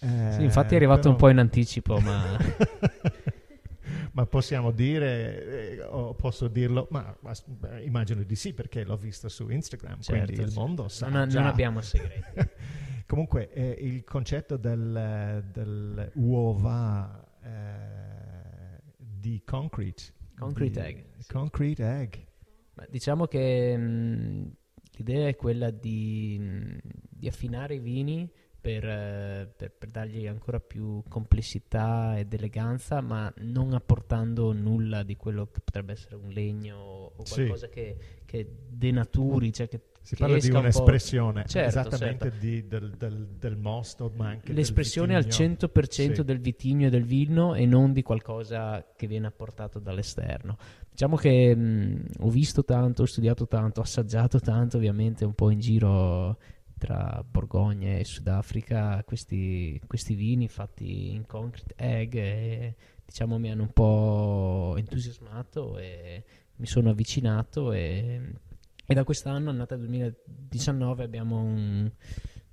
eh, 0.00 0.32
Sì, 0.32 0.42
infatti 0.42 0.74
è 0.74 0.76
arrivato 0.76 1.02
però- 1.02 1.10
un 1.12 1.16
po' 1.16 1.28
in 1.28 1.38
anticipo, 1.38 2.00
ma 2.00 2.36
ma 4.20 4.26
possiamo 4.26 4.70
dire, 4.70 5.76
eh, 5.78 5.82
o 5.82 6.14
posso 6.14 6.46
dirlo, 6.48 6.86
ma, 6.90 7.16
ma 7.20 7.32
immagino 7.80 8.22
di 8.22 8.36
sì 8.36 8.52
perché 8.52 8.84
l'ho 8.84 8.96
visto 8.96 9.28
su 9.30 9.48
Instagram, 9.48 10.00
Certo, 10.00 10.12
quindi 10.12 10.32
il 10.42 10.48
certo. 10.48 10.60
mondo 10.60 10.88
sa 10.88 11.08
non, 11.08 11.28
non 11.28 11.46
abbiamo 11.46 11.80
segreti. 11.80 12.20
Comunque 13.06 13.50
eh, 13.50 13.76
il 13.80 14.04
concetto 14.04 14.56
del, 14.56 15.42
del 15.52 16.10
uova 16.14 17.26
eh, 17.42 18.82
di 18.96 19.42
concrete. 19.44 20.02
Concrete 20.38 20.80
di- 20.80 20.86
egg, 20.86 21.04
sì. 21.18 21.32
Concrete 21.32 21.98
egg. 21.98 22.14
Ma 22.74 22.86
diciamo 22.88 23.26
che 23.26 23.76
mh, 23.76 24.52
l'idea 24.98 25.28
è 25.28 25.36
quella 25.36 25.70
di, 25.70 26.36
mh, 26.38 26.78
di 27.08 27.26
affinare 27.26 27.74
i 27.76 27.80
vini 27.80 28.30
per, 28.60 28.84
eh, 28.84 29.52
per- 29.56 29.72
per 29.72 29.90
dargli 29.90 30.26
ancora 30.26 30.60
più 30.60 31.02
complessità 31.08 32.18
ed 32.18 32.32
eleganza, 32.34 33.00
ma 33.00 33.32
non 33.38 33.72
apportando 33.72 34.52
nulla 34.52 35.02
di 35.02 35.16
quello 35.16 35.46
che 35.50 35.60
potrebbe 35.64 35.92
essere 35.92 36.16
un 36.16 36.28
legno 36.28 36.76
o 37.16 37.24
Sì. 37.24 37.34
qualcosa 37.36 37.68
che, 37.68 37.96
che 38.24 38.46
denaturi, 38.68 39.52
cioè 39.52 39.68
che, 39.68 39.80
Si 40.02 40.14
che 40.14 40.22
parla 40.22 40.38
di 40.38 40.48
un 40.50 40.56
un'espressione 40.56 41.44
Certo, 41.46 41.68
esattamente 41.68 42.24
certo. 42.30 42.38
di- 42.38 42.66
del, 42.66 42.90
del- 42.96 43.26
del 43.38 43.56
mosto, 43.56 44.10
ma 44.14 44.28
anche 44.28 44.52
l'espressione 44.52 45.14
al 45.14 45.24
vitigno. 45.24 45.56
100% 45.56 46.14
Sì. 46.14 46.24
del 46.24 46.40
vitigno 46.40 46.86
e 46.86 46.90
del 46.90 47.04
vino 47.04 47.54
e 47.54 47.64
non 47.66 47.92
di 47.92 48.02
qualcosa 48.02 48.84
che 48.96 49.06
viene 49.06 49.26
apportato 49.26 49.78
dall'esterno. 49.78 50.56
Diciamo 50.90 51.16
che 51.16 51.54
mh, 51.54 52.04
ho 52.20 52.28
visto 52.30 52.64
tanto, 52.64 53.02
ho 53.02 53.06
studiato 53.06 53.46
tanto, 53.46 53.80
ho 53.80 53.82
assaggiato 53.84 54.38
tanto 54.40 54.76
ovviamente 54.76 55.24
un 55.24 55.34
po' 55.34 55.50
in 55.50 55.60
giro 55.60 56.38
tra 56.80 57.22
Borgogna 57.30 57.98
e 57.98 58.04
Sudafrica 58.06 59.04
questi, 59.04 59.78
questi 59.86 60.14
vini 60.14 60.48
fatti 60.48 61.12
in 61.12 61.26
concrete 61.26 61.74
egg 61.76 62.14
e 62.14 62.74
diciamo 63.04 63.38
mi 63.38 63.50
hanno 63.50 63.62
un 63.64 63.72
po' 63.72 64.74
entusiasmato 64.78 65.76
e 65.76 66.24
mi 66.56 66.66
sono 66.66 66.88
avvicinato 66.90 67.72
e, 67.72 68.32
e 68.86 68.94
da 68.94 69.04
quest'anno, 69.04 69.50
annata 69.50 69.76
2019, 69.76 71.04
abbiamo 71.04 71.42
un 71.42 71.90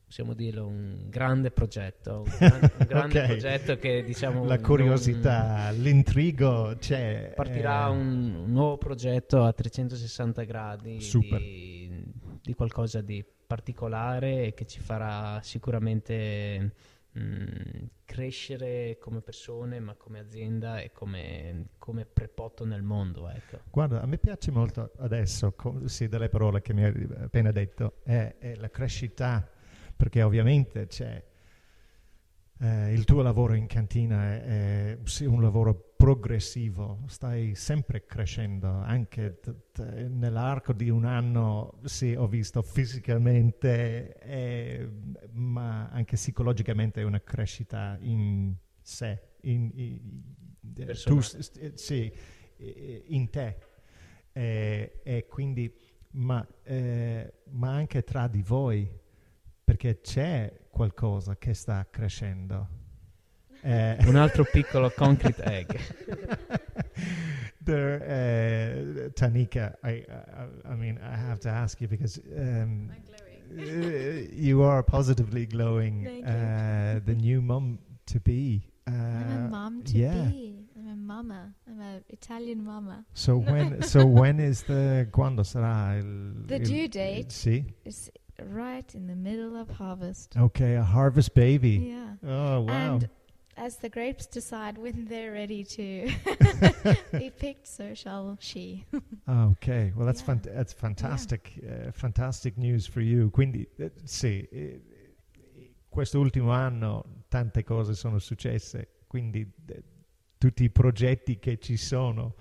possiamo 0.06 0.34
dirlo, 0.34 0.66
un 0.68 1.10
grande 1.10 1.52
progetto, 1.52 2.24
un, 2.26 2.34
gran- 2.38 2.62
un 2.80 2.86
grande 2.88 3.20
Ok. 3.20 3.26
progetto 3.28 3.78
che 3.78 4.04
diciamo 4.04 4.46
La 4.46 4.56
non- 4.56 4.64
curiosità, 4.64 5.70
l'intrigo 5.72 6.76
c'è. 6.80 7.34
partirà 7.36 7.88
eh, 7.88 7.92
un, 7.92 8.36
un 8.36 8.52
nuovo 8.52 8.78
progetto 8.78 9.44
a 9.44 9.52
360 9.54 10.44
gradi 10.44 11.02
Super. 11.02 11.40
di, 11.42 12.04
di 12.42 12.54
qualcosa 12.54 13.02
di 13.02 13.24
particolare 13.48 14.48
e 14.48 14.54
che 14.54 14.68
ci 14.68 14.82
farà 14.82 15.42
sicuramente 15.42 16.74
mh, 17.12 17.86
crescere 18.06 18.98
come 19.00 19.22
persone, 19.22 19.80
ma 19.80 19.96
come 19.96 20.20
azienda 20.20 20.80
e 20.80 20.92
come, 20.92 21.70
come 21.78 22.06
prepotto 22.06 22.66
nel 22.66 22.84
mondo. 22.84 23.30
Ecco. 23.30 23.60
Guarda, 23.72 24.02
a 24.02 24.06
me 24.06 24.18
piace 24.18 24.52
molto 24.52 24.92
adesso, 24.98 25.56
sì, 25.86 26.08
delle 26.08 26.30
parole 26.30 26.62
che 26.62 26.74
mi 26.74 26.84
hai 26.84 27.08
appena 27.22 27.52
detto, 27.52 28.02
è, 28.04 28.36
è 28.38 28.56
la 28.56 28.70
crescita, 28.70 29.50
perché 29.96 30.22
ovviamente 30.22 30.88
c'è 30.88 31.24
eh, 32.60 32.92
il 32.92 33.04
tuo 33.04 33.22
lavoro 33.22 33.54
in 33.54 33.68
cantina 33.68 34.34
è, 34.34 34.42
è 34.42 34.98
sì, 35.04 35.26
un 35.26 35.42
lavoro 35.42 35.87
progressivo, 35.98 37.00
stai 37.08 37.56
sempre 37.56 38.06
crescendo, 38.06 38.68
anche 38.70 39.40
nell'arco 40.10 40.72
di 40.74 40.90
un 40.90 41.06
anno, 41.06 41.80
sì, 41.86 42.14
ho 42.14 42.28
visto 42.28 42.62
fisicamente, 42.62 44.16
eh, 44.20 44.90
ma 45.32 45.88
anche 45.90 46.16
psicologicamente 46.16 47.02
è 47.02 47.04
una 47.04 47.20
crescita 47.22 47.98
in 48.02 48.54
sé, 48.80 49.20
in, 49.42 49.72
in- 49.74 50.24
tu, 50.74 50.84
Personale. 50.86 51.22
s- 51.24 51.38
s- 51.52 51.74
sì, 51.74 52.12
eh, 52.58 53.04
in 53.08 53.30
te. 53.32 53.58
Eh, 54.34 55.00
e 55.04 55.26
quindi, 55.28 55.74
ma, 56.12 56.46
eh, 56.64 57.34
ma 57.50 57.74
anche 57.74 58.04
tra 58.04 58.28
di 58.28 58.44
voi, 58.44 58.88
perché 59.64 60.00
c'è 60.02 60.68
qualcosa 60.70 61.38
che 61.38 61.54
sta 61.56 61.88
crescendo. 61.90 62.86
Eh, 63.68 63.98
Un 64.08 64.16
altro 64.16 64.46
piccolo 64.46 64.90
concrete 64.90 65.44
egg. 65.44 65.78
there, 67.66 68.02
uh, 68.02 69.10
Tanika, 69.10 69.76
I, 69.84 70.06
I, 70.10 70.72
I 70.72 70.76
mean, 70.76 70.98
I 71.04 71.18
have 71.18 71.42
to 71.42 71.50
ask 71.50 71.82
you 71.82 71.90
because 71.90 72.18
um, 72.38 72.90
uh, 73.60 73.62
you 74.32 74.64
are 74.64 74.82
positively 74.84 75.46
glowing. 75.46 76.06
Thank 76.06 76.26
you. 76.26 76.32
Uh, 76.32 77.00
the 77.04 77.14
new 77.14 77.42
mum 77.42 77.80
to 78.06 78.22
be. 78.22 78.72
Uh, 78.88 78.94
I'm 78.94 79.46
a 79.48 79.50
mom 79.50 79.84
to 79.84 79.98
yeah. 79.98 80.14
be. 80.14 80.64
I'm 80.78 80.88
a 80.88 80.96
mama. 80.96 81.54
I'm 81.68 81.82
an 81.82 82.06
Italian 82.08 82.64
mama. 82.64 83.04
So 83.16 83.36
when, 83.36 83.82
so 83.82 84.06
when 84.06 84.40
is 84.40 84.64
the 84.64 85.10
quando 85.12 85.44
sarà 85.44 85.98
il, 85.98 86.46
The 86.46 86.60
due 86.60 86.88
date? 86.88 87.34
Sì. 87.34 87.66
It's 87.84 88.10
right 88.42 88.96
in 88.96 89.08
the 89.08 89.16
middle 89.16 89.58
of 89.58 89.70
harvest. 89.70 90.38
Okay, 90.38 90.76
a 90.76 90.84
harvest 90.84 91.34
baby. 91.34 91.92
Yeah. 91.92 92.14
Oh 92.26 92.62
wow. 92.62 92.94
And 92.94 93.10
as 93.58 93.78
the 93.78 93.90
grapes 93.90 94.28
decide 94.28 94.78
when 94.78 95.06
they're 95.08 95.32
ready 95.32 95.64
to 95.64 96.08
be 97.18 97.32
picked, 97.32 97.68
so 97.68 97.94
shall 97.94 98.38
she. 98.40 98.86
Ah, 99.26 99.48
ok, 99.52 99.94
well 99.96 100.06
that's, 100.06 100.22
Yeah. 100.22 100.36
fant- 100.36 100.54
that's 100.54 100.74
fantastic, 100.74 101.60
uh, 101.64 101.92
fantastic 101.92 102.58
news 102.58 102.86
for 102.88 103.02
you. 103.02 103.30
Quindi 103.30 103.68
eh, 103.78 103.92
sì, 104.04 104.42
eh, 104.52 104.82
questo 105.90 106.20
ultimo 106.20 106.52
anno 106.52 107.24
tante 107.28 107.64
cose 107.64 107.94
sono 107.96 108.20
successe, 108.20 109.04
quindi 109.08 109.50
eh, 109.68 109.84
tutti 110.38 110.64
i 110.64 110.70
progetti 110.70 111.40
che 111.40 111.58
ci 111.60 111.78
sono, 111.78 112.36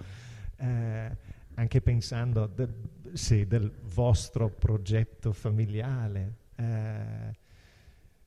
eh, 0.59 1.17
anche 1.55 1.81
pensando 1.81 2.47
de- 2.47 2.69
sì, 3.15 3.47
del 3.47 3.73
vostro 3.85 4.51
progetto 4.51 5.33
familiare, 5.33 6.35
eh, 6.57 7.35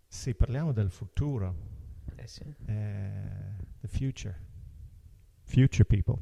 sì, 0.08 0.34
parliamo 0.34 0.72
del 0.72 0.90
futuro, 0.90 1.56
Eh 1.69 1.69
sì. 2.30 2.44
eh, 2.68 3.56
the 3.82 3.88
future, 3.88 4.36
future 5.44 5.84
people. 5.84 6.20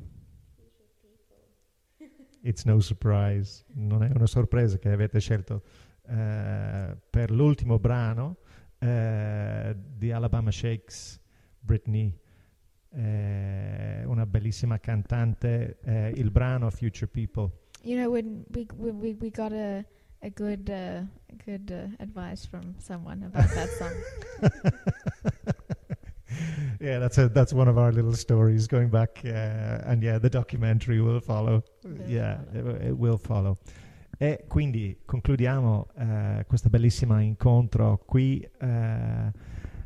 It's 2.42 2.64
no 2.64 2.80
surprise, 2.80 3.66
non 3.74 4.04
è 4.04 4.12
una 4.14 4.26
sorpresa 4.28 4.78
che 4.78 4.90
avete 4.90 5.20
scelto 5.20 5.64
eh, 6.08 6.96
per 7.10 7.32
l'ultimo 7.32 7.78
brano 7.78 8.38
eh, 8.78 9.76
di 9.76 10.12
Alabama 10.12 10.52
Shakes, 10.52 11.20
Britney, 11.60 12.18
una 12.90 14.26
bellissima 14.26 14.80
cantante, 14.80 15.78
eh, 15.82 16.14
il 16.16 16.32
brano 16.32 16.70
Future 16.70 17.08
People. 17.08 17.52
You 17.84 17.98
know, 17.98 18.10
when 18.10 18.46
we 18.54 18.66
when 18.76 18.98
we, 19.00 19.16
we 19.20 19.30
got 19.30 19.52
a 19.52 19.86
a 20.22 20.30
good 20.30 20.70
uh, 20.70 21.04
good 21.46 21.72
uh, 21.72 22.04
advice 22.04 22.46
from 22.46 22.76
someone 22.80 23.24
about 23.24 23.50
that 23.54 23.70
song. 23.70 23.94
yeah, 26.80 27.00
that's 27.00 27.18
a, 27.18 27.28
that's 27.30 27.54
one 27.54 27.68
of 27.70 27.78
our 27.78 27.92
little 27.92 28.14
stories 28.16 28.68
going 28.68 28.90
back, 28.90 29.22
uh, 29.26 29.90
and 29.90 30.02
yeah, 30.04 30.20
the 30.20 30.30
documentary 30.30 31.00
will 31.00 31.20
follow. 31.20 31.64
Yeah, 32.08 32.40
follow. 32.52 32.70
It, 32.76 32.82
it 32.88 32.98
will 32.98 33.18
follow. 33.18 33.58
E 34.20 34.46
quindi 34.48 34.98
concludiamo 35.06 35.90
eh, 35.96 36.44
questo 36.48 36.70
bellissimo 36.70 37.22
incontro 37.22 38.02
qui 38.04 38.40
eh, 38.40 39.32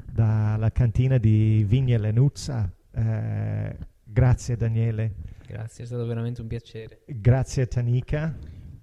dalla 0.09 0.71
cantina 0.71 1.17
di 1.17 1.65
Vigne 1.67 1.97
Lenuzza. 1.97 2.71
Eh, 2.93 3.77
grazie 4.03 4.55
Daniele, 4.55 5.13
Grazie, 5.45 5.83
è 5.83 5.87
stato 5.87 6.05
veramente 6.05 6.39
un 6.41 6.47
piacere. 6.47 7.01
grazie 7.07 7.67
Tanika. 7.67 8.33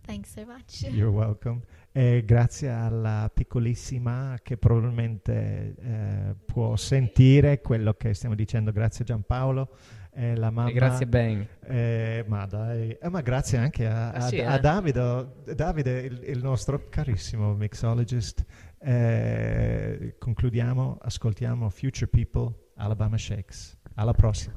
Thanks 0.02 0.32
so 0.32 0.44
much. 0.44 0.82
You're 0.90 1.10
welcome. 1.10 1.62
E 1.90 2.22
grazie 2.24 2.68
alla 2.70 3.30
piccolissima 3.32 4.38
che 4.42 4.56
probabilmente 4.56 5.74
eh, 5.80 6.34
può 6.44 6.76
sentire 6.76 7.60
quello 7.60 7.94
che 7.94 8.14
stiamo 8.14 8.34
dicendo. 8.34 8.70
Grazie 8.72 9.04
Giampaolo. 9.04 9.68
E 10.12 10.34
la 10.36 10.50
mamma, 10.50 10.68
E 10.70 10.72
grazie 10.72 11.06
Ben. 11.06 11.46
Eh, 11.64 12.24
ma 12.26 12.44
dai, 12.46 12.90
eh, 12.90 13.08
ma 13.08 13.20
grazie 13.20 13.58
anche 13.58 13.86
a, 13.86 14.10
Ah, 14.10 14.20
sì, 14.22 14.40
a- 14.40 14.52
a 14.52 14.54
eh? 14.56 14.60
Davide, 14.60 15.26
Davide 15.54 16.00
il, 16.00 16.22
il 16.24 16.38
nostro 16.42 16.88
carissimo 16.88 17.54
mixologist. 17.54 18.44
Eh, 18.80 20.16
concludiamo, 20.18 20.98
ascoltiamo 21.00 21.68
Future 21.70 22.08
People, 22.08 22.52
Alabama 22.76 23.16
Shakes. 23.16 23.76
Alla 23.94 24.12
prossima. 24.12 24.54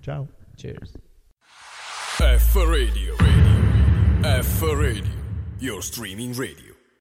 Ciao. 0.00 0.28
Cheers. 0.54 0.92
F 2.18 2.54
Radio. 2.54 3.16
Radio. 3.18 4.42
F 4.42 4.62
Radio. 4.62 5.18
Your 5.58 5.82
streaming 5.82 6.34
radio. 6.36 6.69